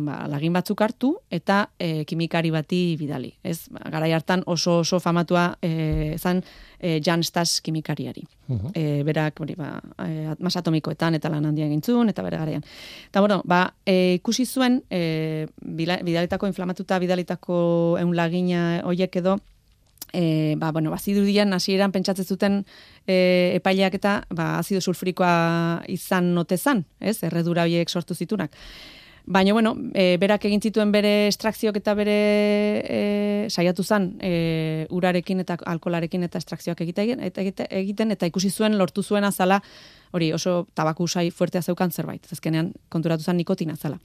[0.07, 3.33] ba, lagin batzuk hartu eta e, kimikari bati bidali.
[3.45, 6.43] Ez, garai hartan oso oso famatua e, zan
[6.79, 8.25] e, Jan Stas kimikariari.
[8.49, 8.73] Uh
[9.05, 12.65] berak, hori, ba, e, masatomikoetan eta lan handia egintzun, eta bere garaian.
[13.09, 17.57] Eta, bueno, ba, e, ikusi zuen, e, bidalitako inflamatuta bidalitako
[18.01, 19.39] eun lagina hoiek edo,
[20.15, 22.61] e, ba, bueno, bazidudian hasieran pentsatzen zuten
[23.07, 27.19] e, epaileak eta ba, azido sulfurikoa izan notezan, ez?
[27.27, 28.55] Erredura horiek sortu zitunak.
[29.27, 32.17] Baina, bueno, e, berak egin zituen bere estrakzioak eta bere
[32.85, 32.99] e,
[33.49, 37.41] saiatu zen e, urarekin eta alkolarekin eta estrakzioak egiten, eta,
[37.71, 39.63] egiten, eta ikusi zuen lortu zuen azala,
[40.13, 43.99] hori oso tabaku usai fuertea zeukan zerbait, azkenean konturatu zen nikotina zala.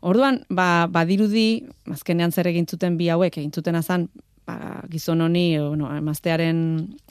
[0.00, 4.08] Orduan, ba, badirudi, azkenean zer egin zuten bi hauek, egin zuten azan,
[4.48, 6.60] ba, gizon honi, bueno, emaztearen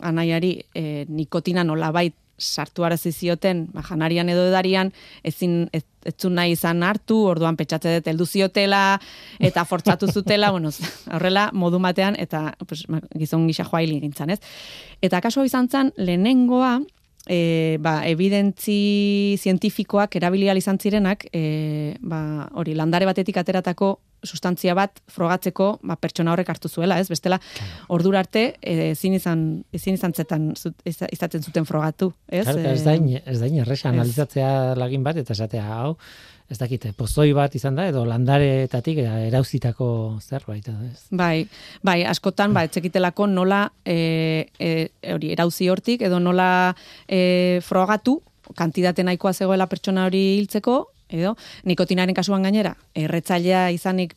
[0.02, 4.92] anaiari e, nikotina nolabait sartu arazi zioten, ba, janarian edo edarian,
[5.26, 9.00] ezin, ez, etzun nahi izan hartu, orduan petxatze dut heldu ziotela,
[9.40, 10.72] eta fortzatu zutela, bueno,
[11.14, 12.86] horrela, modu batean, eta pues,
[13.18, 14.40] gizon gisa joa gintzan, ez?
[15.02, 16.78] Eta kaso izan zen, lehenengoa,
[17.30, 25.02] e, ba, evidentzi zientifikoak erabilia izan zirenak, e, ba, hori landare batetik ateratako sustantzia bat
[25.14, 27.08] frogatzeko ba, pertsona horrek hartu zuela, ez?
[27.12, 27.40] Bestela,
[27.94, 29.44] ordura arte, e, ezin izan,
[29.76, 30.50] ezin izan zetan
[30.86, 32.46] izaten zuten frogatu, ez?
[32.48, 34.50] Claro, ez da, ez da, erresa analizatzea
[34.80, 35.96] lagin bat, eta esatea, hau,
[36.48, 39.88] ez dakite, pozoi bat izan da, edo landaretatik erauzitako
[40.24, 41.02] zerbait, ez?
[41.12, 41.48] Bai,
[41.84, 44.70] bai, askotan, ba, etzekitelako nola e, e,
[45.12, 46.50] hori, erauzi hortik, edo nola
[47.08, 48.22] e, frogatu,
[48.56, 50.78] kantidate nahikoa zegoela pertsona hori hiltzeko,
[51.12, 51.36] edo
[51.68, 54.16] nikotinaren kasuan gainera, erretzailea izanik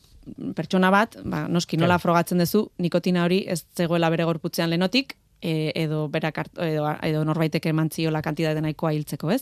[0.55, 5.71] pertsona bat, ba, noski nola frogatzen duzu, nikotina hori ez zegoela bere gorputzean lenotik, e,
[5.75, 9.41] edo berak edo, edo norbaitek emantzio la kantitate nahikoa hiltzeko, ez?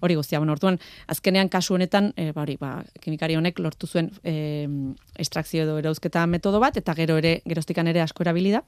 [0.00, 4.10] Hori guztia, bueno, orduan, azkenean kasu honetan, e, ba, hori, ba, kimikari honek lortu zuen
[4.24, 4.66] e,
[5.20, 8.64] estrakzio edo erauzketa metodo bat, eta gero ere, geroztikan ere asko erabilida,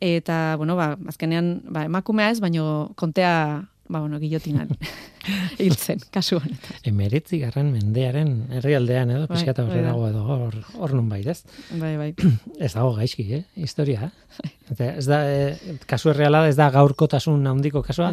[0.00, 4.70] eta, bueno, ba, azkenean, ba, emakumea ez, baino kontea ba, bueno, guillotinan
[5.62, 6.78] hiltzen, kasu honetan.
[6.86, 11.20] Emeritzi garren mendearen herrialdean edo, bai, pixkata horre bai, dago edo, hor, hor nun bai,
[11.28, 11.40] ez?
[11.80, 12.10] Bai, bai.
[12.64, 13.42] ez dago gaizki, eh?
[13.58, 14.06] Historia,
[14.44, 14.52] eh?
[14.86, 18.12] ez da, eh, kasu erreala ez da gaurkotasun handiko kasua,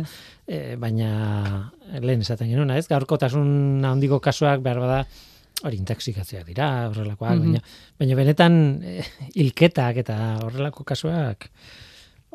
[0.49, 1.11] eh, baina
[2.01, 2.87] lehen esaten genuna, ez?
[2.89, 5.03] Gaurkotasun handiko kasuak behar bada,
[5.65, 7.61] hori intoxikazioak dira, horrelakoak, baina,
[8.01, 9.05] baina benetan eh,
[9.37, 11.49] hilketak eta horrelako kasuak,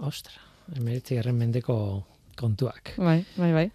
[0.06, 0.38] ostra,
[0.78, 1.76] emeritzi garren mendeko
[2.38, 2.94] kontuak.
[2.98, 3.70] Bai, bai, bai.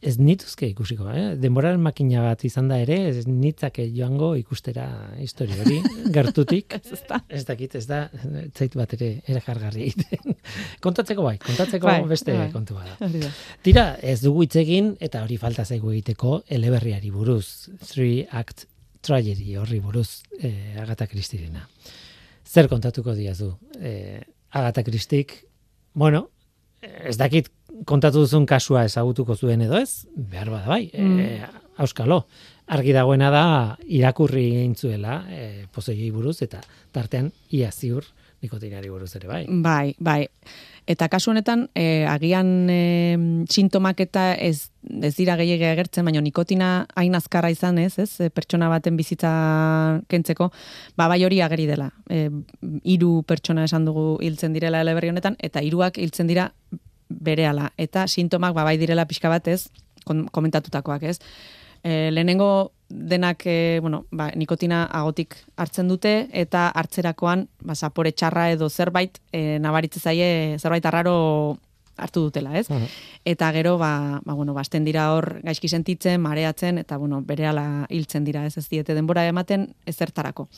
[0.00, 1.34] Ez nituzke ikusiko, eh?
[1.36, 4.86] Denboraren makina bat izan da ere, ez nitzake joango ikustera
[5.20, 5.76] histori hori,
[6.16, 6.78] gertutik.
[6.80, 7.18] ez, da.
[7.28, 7.98] ez dakit, ez da,
[8.56, 10.38] zait bat ere, jargarri egiten.
[10.86, 12.48] kontatzeko bai, kontatzeko bai, beste bai.
[12.54, 12.96] kontu bada.
[13.66, 18.64] Tira, ez dugu itzegin, eta hori falta zaigu egiteko, eleberriari buruz, three act
[19.04, 21.68] tragedy horri buruz, eh, Agatha Christirena.
[22.48, 23.52] Zer kontatuko diazu?
[23.78, 25.42] Eh, Agatha Christik,
[25.92, 26.30] bueno,
[26.82, 27.50] ez dakit
[27.86, 31.18] kontatu duzun kasua ezagutuko zuen edo ez, behar bada bai, mm.
[31.20, 32.24] e, auskalo.
[32.70, 33.44] argi dagoena da
[33.88, 36.60] irakurri intzuela e, pozoi buruz eta
[36.92, 38.04] tartean ia ziur
[38.42, 39.44] nikotinari buruz ere bai.
[39.48, 40.24] Bai, bai.
[40.90, 42.78] Eta kasu honetan, e, agian e,
[43.52, 44.70] sintomak eta ez,
[45.02, 49.30] ez dira gehiagia agertzen, baina nikotina hain azkarra izan ez, ez, e, pertsona baten bizitza
[50.10, 50.50] kentzeko,
[50.96, 51.90] ba, bai hori ageri dela.
[52.08, 52.26] E,
[52.96, 56.50] iru pertsona esan dugu hiltzen direla eleberri honetan, eta hiruak hiltzen dira
[57.10, 57.70] berehala.
[57.78, 59.66] Eta sintomak ba, bai direla pixka bat ez,
[60.06, 61.18] komentatutakoak ez.
[61.82, 68.50] E, lehenengo denak e, bueno, ba, nikotina agotik hartzen dute eta hartzerakoan ba, zapore txarra
[68.52, 71.58] edo zerbait e, nabaritze zaie zerbait arraro
[72.00, 72.66] hartu dutela, ez?
[73.28, 78.24] Eta gero, ba, ba, bueno, basten dira hor gaizki sentitzen, mareatzen, eta bueno, berehala hiltzen
[78.24, 80.48] dira, ez ez diete denbora ematen ezertarako.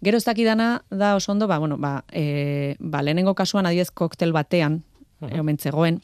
[0.00, 4.32] Gero ez dakidana da oso ondo, ba, bueno, ba, e, ba, lehenengo kasuan adiez koktel
[4.32, 4.84] batean,
[5.20, 6.00] uh -huh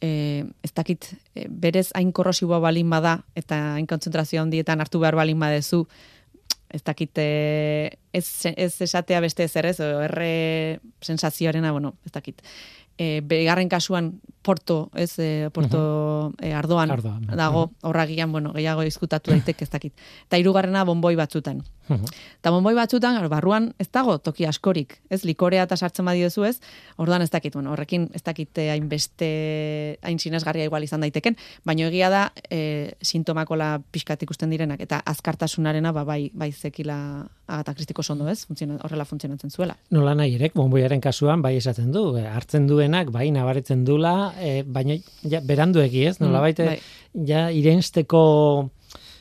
[0.00, 5.16] e, ez dakit e, berez hain korrosiboa balin bada eta hain kontzentrazio handietan hartu behar
[5.18, 5.86] balin badezu
[6.68, 8.26] ez dakit e, ez,
[8.56, 12.42] ez esatea beste ez errez, erre sensazioarena, bueno, ez dakit.
[12.98, 14.18] E, begarren kasuan
[14.48, 20.06] porto, ez, e, porto e, ardoan, ardoan dago, horragian, bueno, gehiago izkutatu daiteke ez dakit.
[20.24, 21.60] Eta hirugarrena bonboi batzutan.
[21.88, 25.22] Eta bonboi batzutan, barruan ez dago toki askorik, ez?
[25.24, 26.56] Likorea eta sartzen badiozu ez,
[27.00, 29.30] orduan ez dakit, bueno, horrekin ez dakit hainbeste,
[30.04, 31.36] hain sinesgarria igual izan daiteken,
[31.68, 36.98] baina egia da e, sintomakola pixkat ikusten direnak, eta azkartasunarena ba, bai, bai zekila
[37.48, 39.76] agata kristiko sondo ez, Funtziona, horrela funtzionatzen zuela.
[39.94, 44.98] Nola nahi erek, bonboiaren kasuan, bai esaten du, hartzen duenak, bai nabaritzen dula, e, baina
[45.22, 46.78] ja, berandu ez, nola mm, baite, bai.
[47.26, 48.70] ja irensteko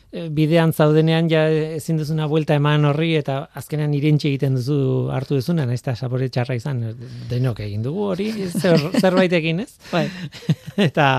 [0.08, 4.78] Eh, bidean zaudenean ja ezin duzuna buelta eman horri eta azkenean irentxe egiten duzu
[5.12, 6.80] hartu duzuna, naiz ta sabore txarra izan
[7.28, 9.74] denok egin dugu hori zer, zerbaitekin, ez?
[9.92, 10.06] Bai.
[10.88, 11.10] eta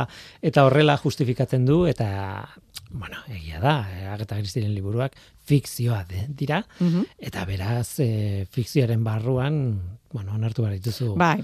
[0.41, 2.09] eta horrela justifikatzen du eta
[2.89, 7.05] bueno, egia da, eh, Agatha Christieren liburuak fikzioa de, dira mhm.
[7.29, 9.61] eta beraz e, fikzioaren barruan,
[10.15, 11.13] bueno, onartu behar dituzu.
[11.21, 11.43] Bai.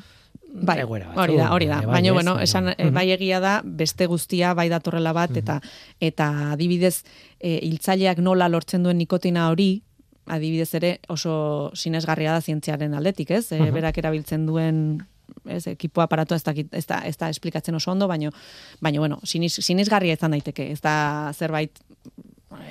[0.54, 1.02] Bai, hori
[1.36, 1.80] da, hori da.
[1.82, 5.60] Bai, Baina, bueno, esan, uh bai egia da, beste guztia bai datorrela bat, uh eta
[6.00, 7.02] eta adibidez,
[7.40, 9.82] e, hiltzaileak nola lortzen duen nikotina hori,
[10.26, 13.50] adibidez ere oso sinesgarria da zientziaren aldetik, ez?
[13.52, 15.02] E, berak erabiltzen duen
[15.50, 18.30] ez ekipo aparatu ez da, ez da, ez da esplikatzen oso ondo, baino,
[18.80, 21.82] baino bueno, sinis, sinisgarria izan daiteke, ez da zerbait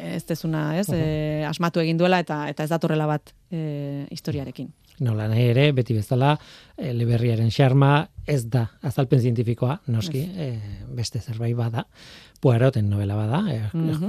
[0.03, 4.71] ez dezuna, ez, e, asmatu egin duela eta eta ez datorrela bat e, historiarekin.
[5.03, 6.33] Nola nahi ere, beti bezala,
[6.77, 10.47] e, leberriaren xarma ez da azalpen zientifikoa, noski, e,
[10.95, 11.83] beste zerbait bada,
[12.43, 14.07] puaroten novela bada, e, mm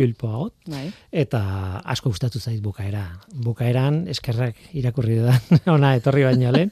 [1.10, 1.40] eta
[1.84, 3.04] asko gustatu zait bukaera.
[3.34, 5.38] Bukaeran, eskerrak irakurri da,
[5.76, 6.70] ona etorri baino lehen,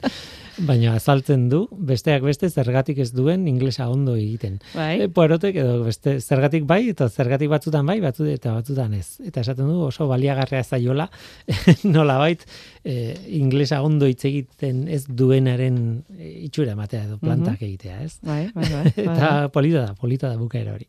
[0.57, 4.59] baina azaltzen du besteak beste zergatik ez duen inglesa ondo egiten.
[4.73, 5.05] Bai.
[5.05, 9.19] E, Poerotek edo beste zergatik bai eta zergatik batzutan bai, batzu eta batzutan ez.
[9.25, 11.09] Eta esaten du oso baliagarria zaiola
[11.95, 12.45] nolabait
[12.83, 15.77] e, inglesa ondo hitz egiten ez duenaren
[16.17, 18.17] e, itxura ematea edo plantak mm egitea, ez?
[18.25, 19.15] Bai, bai, bai, bai.
[19.15, 20.87] eta polita da, polita da bukaera hori.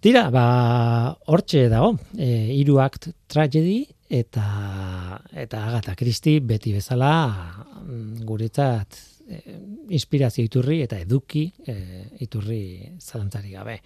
[0.00, 0.44] Tira, ba,
[1.28, 7.12] hortxe dago, e, hiru akt tragedy eta eta Agatha Christie beti bezala
[7.86, 8.98] mm, guretzat
[9.30, 9.38] e,
[9.94, 11.76] inspirazio iturri eta eduki e,
[12.26, 12.62] iturri
[12.98, 13.78] zalantzari gabe.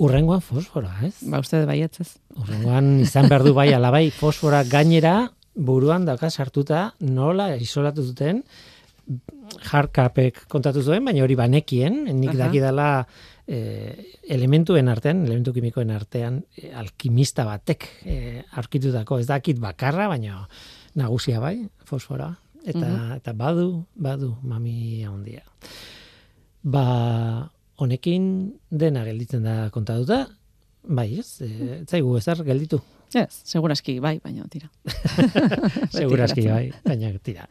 [0.00, 1.20] Urrengoan fosfora, ez?
[1.28, 2.08] Ba, uste baietzez.
[2.40, 8.42] Urrengoan izan behar du bai alabai fosfora gainera buruan daka sartuta nola isolatu zuten
[9.66, 13.04] jarkapek kontatu zuen, baina hori banekien, nik daki dela
[13.50, 18.18] e, elementuen artean, elementu kimikoen artean, e, alkimista batek e,
[18.60, 20.44] aurkitutako, ez dakit bakarra, baina
[20.98, 22.30] nagusia bai, fosfora,
[22.62, 23.16] eta, mhm.
[23.18, 25.42] eta badu, badu, mami handia.
[26.62, 26.84] Ba,
[27.80, 28.30] honekin
[28.70, 30.26] dena gelditzen da kontatuta,
[30.86, 32.80] bai, ez, e, zaigu ezer gelditu.
[33.10, 34.68] Ez, seguraski bai, baina tira.
[35.98, 37.48] seguraski bai, baina tira.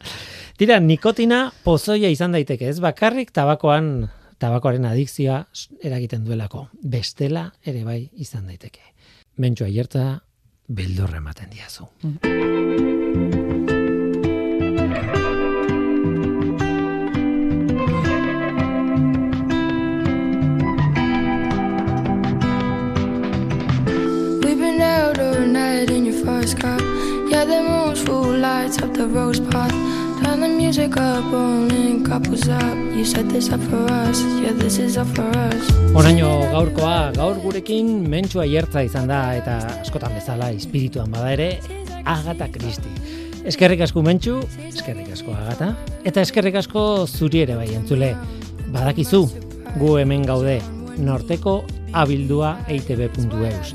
[0.56, 4.08] Tira, nikotina pozoia izan daiteke, ez bakarrik tabakoan
[4.40, 5.42] tabakoaren adikzioa
[5.84, 6.66] eragiten duelako.
[6.82, 8.82] Bestela ere bai izan daiteke.
[9.40, 10.06] Mentxua hierta
[10.68, 11.88] beldurre ematen diazu.
[26.20, 26.80] First car
[27.30, 29.89] Yeah, the moon's full lights up the rose path
[30.70, 35.64] Music up, rolling couples this up for us, yeah this is for us.
[35.90, 41.48] Horaino gaurkoa, gaur gurekin mentsua hiertza izan da Eta askotan bezala, espirituan bada ere
[42.04, 42.86] Agata Kristi
[43.50, 44.36] Eskerrik asko mentsu,
[44.68, 45.72] eskerrik asko agata.
[46.04, 48.12] Eta eskerrik asko zuri ere bai entzule.
[48.70, 49.24] Badakizu,
[49.74, 50.60] gu hemen gaude
[51.02, 53.74] Norteko abildua eitb.eus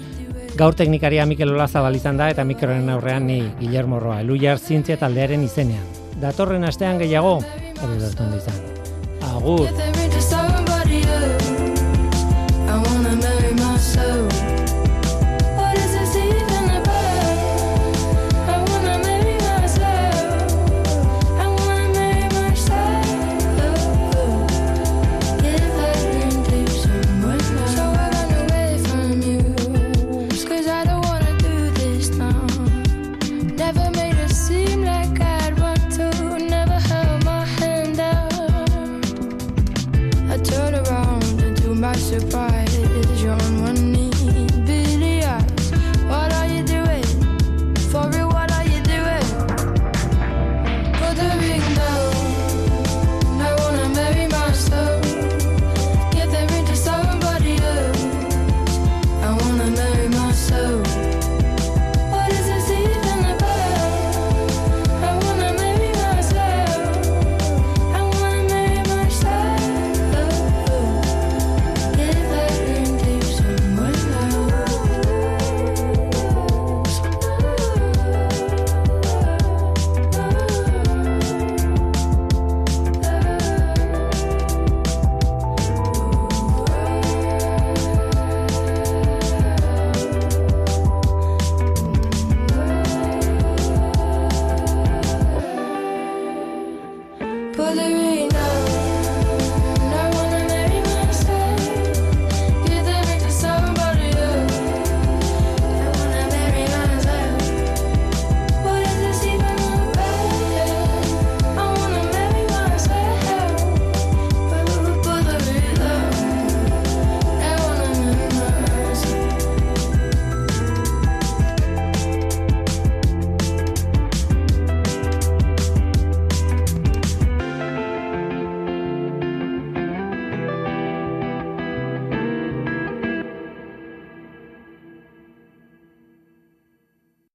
[0.56, 5.44] Gaur teknikaria Mikel Olazabal izan da eta mikroren aurrean ni Guillermo Roa, Eluiar Zientzia taldearen
[5.44, 6.05] izenean.
[6.22, 7.38] Datorren astean gehiago,
[7.84, 8.62] hori da izan.
[9.34, 9.68] Agur!